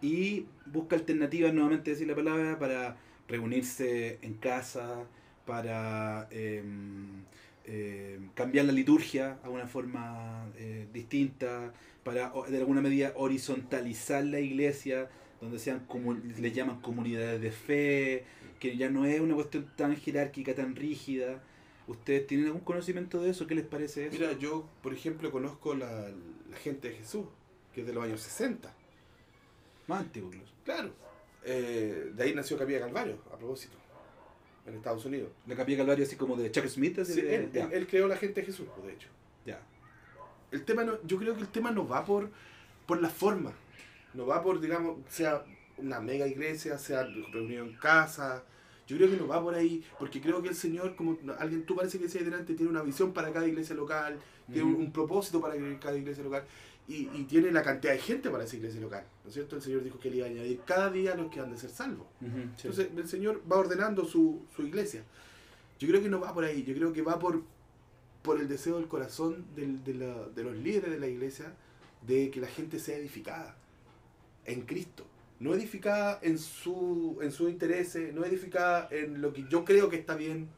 [0.00, 5.06] y busca alternativas, nuevamente decir la palabra, para reunirse en casa,
[5.46, 6.28] para...
[6.30, 11.72] eh, cambiar la liturgia a una forma eh, distinta,
[12.02, 15.08] para de alguna medida horizontalizar la iglesia,
[15.41, 18.24] donde sean como le llaman comunidades de fe,
[18.59, 21.43] que ya no es una cuestión tan jerárquica, tan rígida.
[21.86, 23.47] ¿Ustedes tienen algún conocimiento de eso?
[23.47, 24.12] ¿Qué les parece eso?
[24.18, 26.09] Mira, yo, por ejemplo, conozco la,
[26.51, 27.24] la gente de Jesús,
[27.74, 28.72] que es de los años 60.
[29.88, 30.30] Más antiguo.
[30.64, 30.91] Claro.
[31.45, 33.76] Eh, de ahí nació Capilla Calvario, a propósito,
[34.66, 35.30] en Estados Unidos.
[35.47, 36.99] La capilla Calvario así como de Chuck Smith.
[36.99, 39.09] así Sí, de- él, ya, él- él creó la gente de Jesús, pues, de hecho.
[39.47, 39.61] ya.
[40.53, 42.28] El tema no, yo creo que el tema no va por,
[42.86, 43.53] por la forma,
[44.14, 45.44] no va por, digamos, sea
[45.78, 48.42] una mega iglesia, sea reunión en casa.
[48.86, 51.76] Yo creo que no va por ahí, porque creo que el Señor, como alguien tú
[51.76, 54.18] parece que decía delante, tiene una visión para cada iglesia local,
[54.52, 56.42] tiene un, propósito para cada iglesia local
[56.88, 59.04] y, y tiene la cantidad de gente para esa iglesia local.
[59.22, 59.54] ¿No es cierto?
[59.54, 61.56] El Señor dijo que él iba a añadir cada día a los que han de
[61.56, 62.08] ser salvos.
[62.56, 62.66] Sí.
[62.66, 65.04] Entonces el Señor va ordenando su, su iglesia.
[65.78, 67.42] Yo creo que no va por ahí, yo creo que va por,
[68.22, 71.54] por el deseo del corazón del- de, la- de los líderes de la iglesia
[72.06, 73.56] de que la gente sea edificada
[74.45, 75.07] en Cristo.
[75.38, 79.97] No edificada en su en sus intereses, no edificada en lo que yo creo que
[79.97, 80.49] está bien,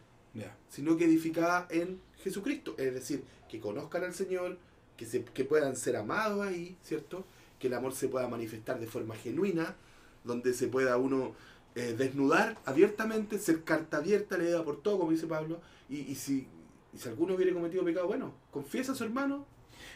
[0.69, 2.75] sino que edificada en Jesucristo.
[2.79, 4.59] Es decir, que conozcan al Señor,
[4.97, 7.25] que, se, que puedan ser amados ahí, ¿cierto?
[7.59, 9.77] Que el amor se pueda manifestar de forma genuina,
[10.25, 11.35] donde se pueda uno
[11.75, 16.49] eh, desnudar abiertamente, ser carta abierta, leída por todo, como dice Pablo, y, y si,
[16.93, 19.47] y si alguno hubiera cometido pecado, bueno, confiesa a su hermano,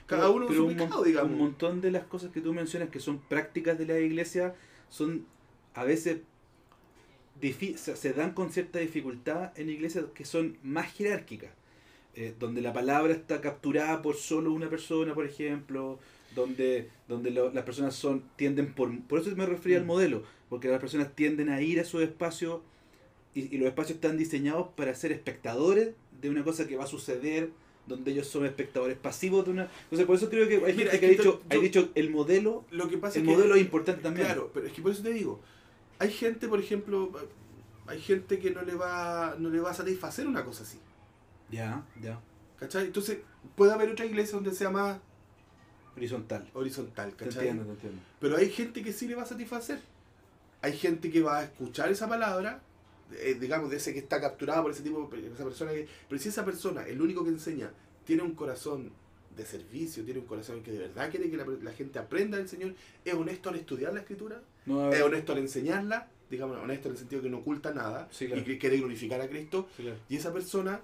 [0.07, 1.32] cada Pero- uno pero su un, pecado, digamos.
[1.32, 4.55] un montón de las cosas que tú mencionas que son prácticas de la iglesia
[4.90, 5.24] son
[5.74, 6.18] a veces
[7.76, 11.51] se, dan con cierta dificultad en iglesias que son más jerárquicas,
[12.14, 15.99] eh, donde la palabra está capturada por solo una persona, por ejemplo,
[16.34, 19.88] donde, donde lo- las personas son tienden por por eso me refería al Mm.
[19.88, 22.61] modelo, porque las personas tienden a ir a esos espacios
[23.34, 25.90] y, y los espacios están diseñados para ser espectadores
[26.22, 27.51] de una cosa que va a suceder
[27.87, 31.01] donde ellos son espectadores pasivos de una entonces por eso creo que hay Mira, gente
[31.01, 33.55] que ha dicho, yo- ha dicho el modelo Lo que pasa el es que- modelo
[33.55, 35.41] es importante también Claro, pero es que por eso te digo,
[35.99, 37.12] hay gente, por ejemplo,
[37.87, 40.78] hay gente que no le va, no le va a satisfacer una cosa así.
[41.51, 42.20] ya ya
[42.59, 42.87] ¿Cachai?
[42.87, 43.18] Entonces,
[43.55, 44.99] puede haber otra iglesia donde sea más
[45.97, 46.49] Horizontal.
[46.55, 47.49] horizontal, Te ¿cachai?
[47.49, 48.01] entiendo, te entiendo.
[48.20, 49.78] Pero hay gente que sí le va a satisfacer.
[50.62, 52.61] Hay gente que va a escuchar esa palabra,
[53.12, 55.86] eh, digamos, de ese que está capturado por ese tipo, esa persona que...
[56.09, 57.70] Pero si esa persona, el único que enseña,
[58.04, 58.90] tiene un corazón
[59.36, 62.48] de servicio, tiene un corazón que de verdad quiere que la, la gente aprenda del
[62.48, 66.92] Señor, es honesto al estudiar la Escritura, No, es honesto al enseñarla, digamos, honesto en
[66.94, 68.40] el sentido que no oculta nada Sí, claro.
[68.40, 69.98] y que quiere glorificar a Cristo, sí, claro.
[70.09, 70.80] y esa persona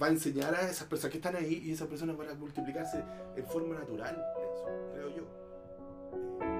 [0.00, 3.02] va a enseñar a esas personas que están ahí y esas personas van a multiplicarse
[3.36, 6.55] en forma natural, eso, creo yo.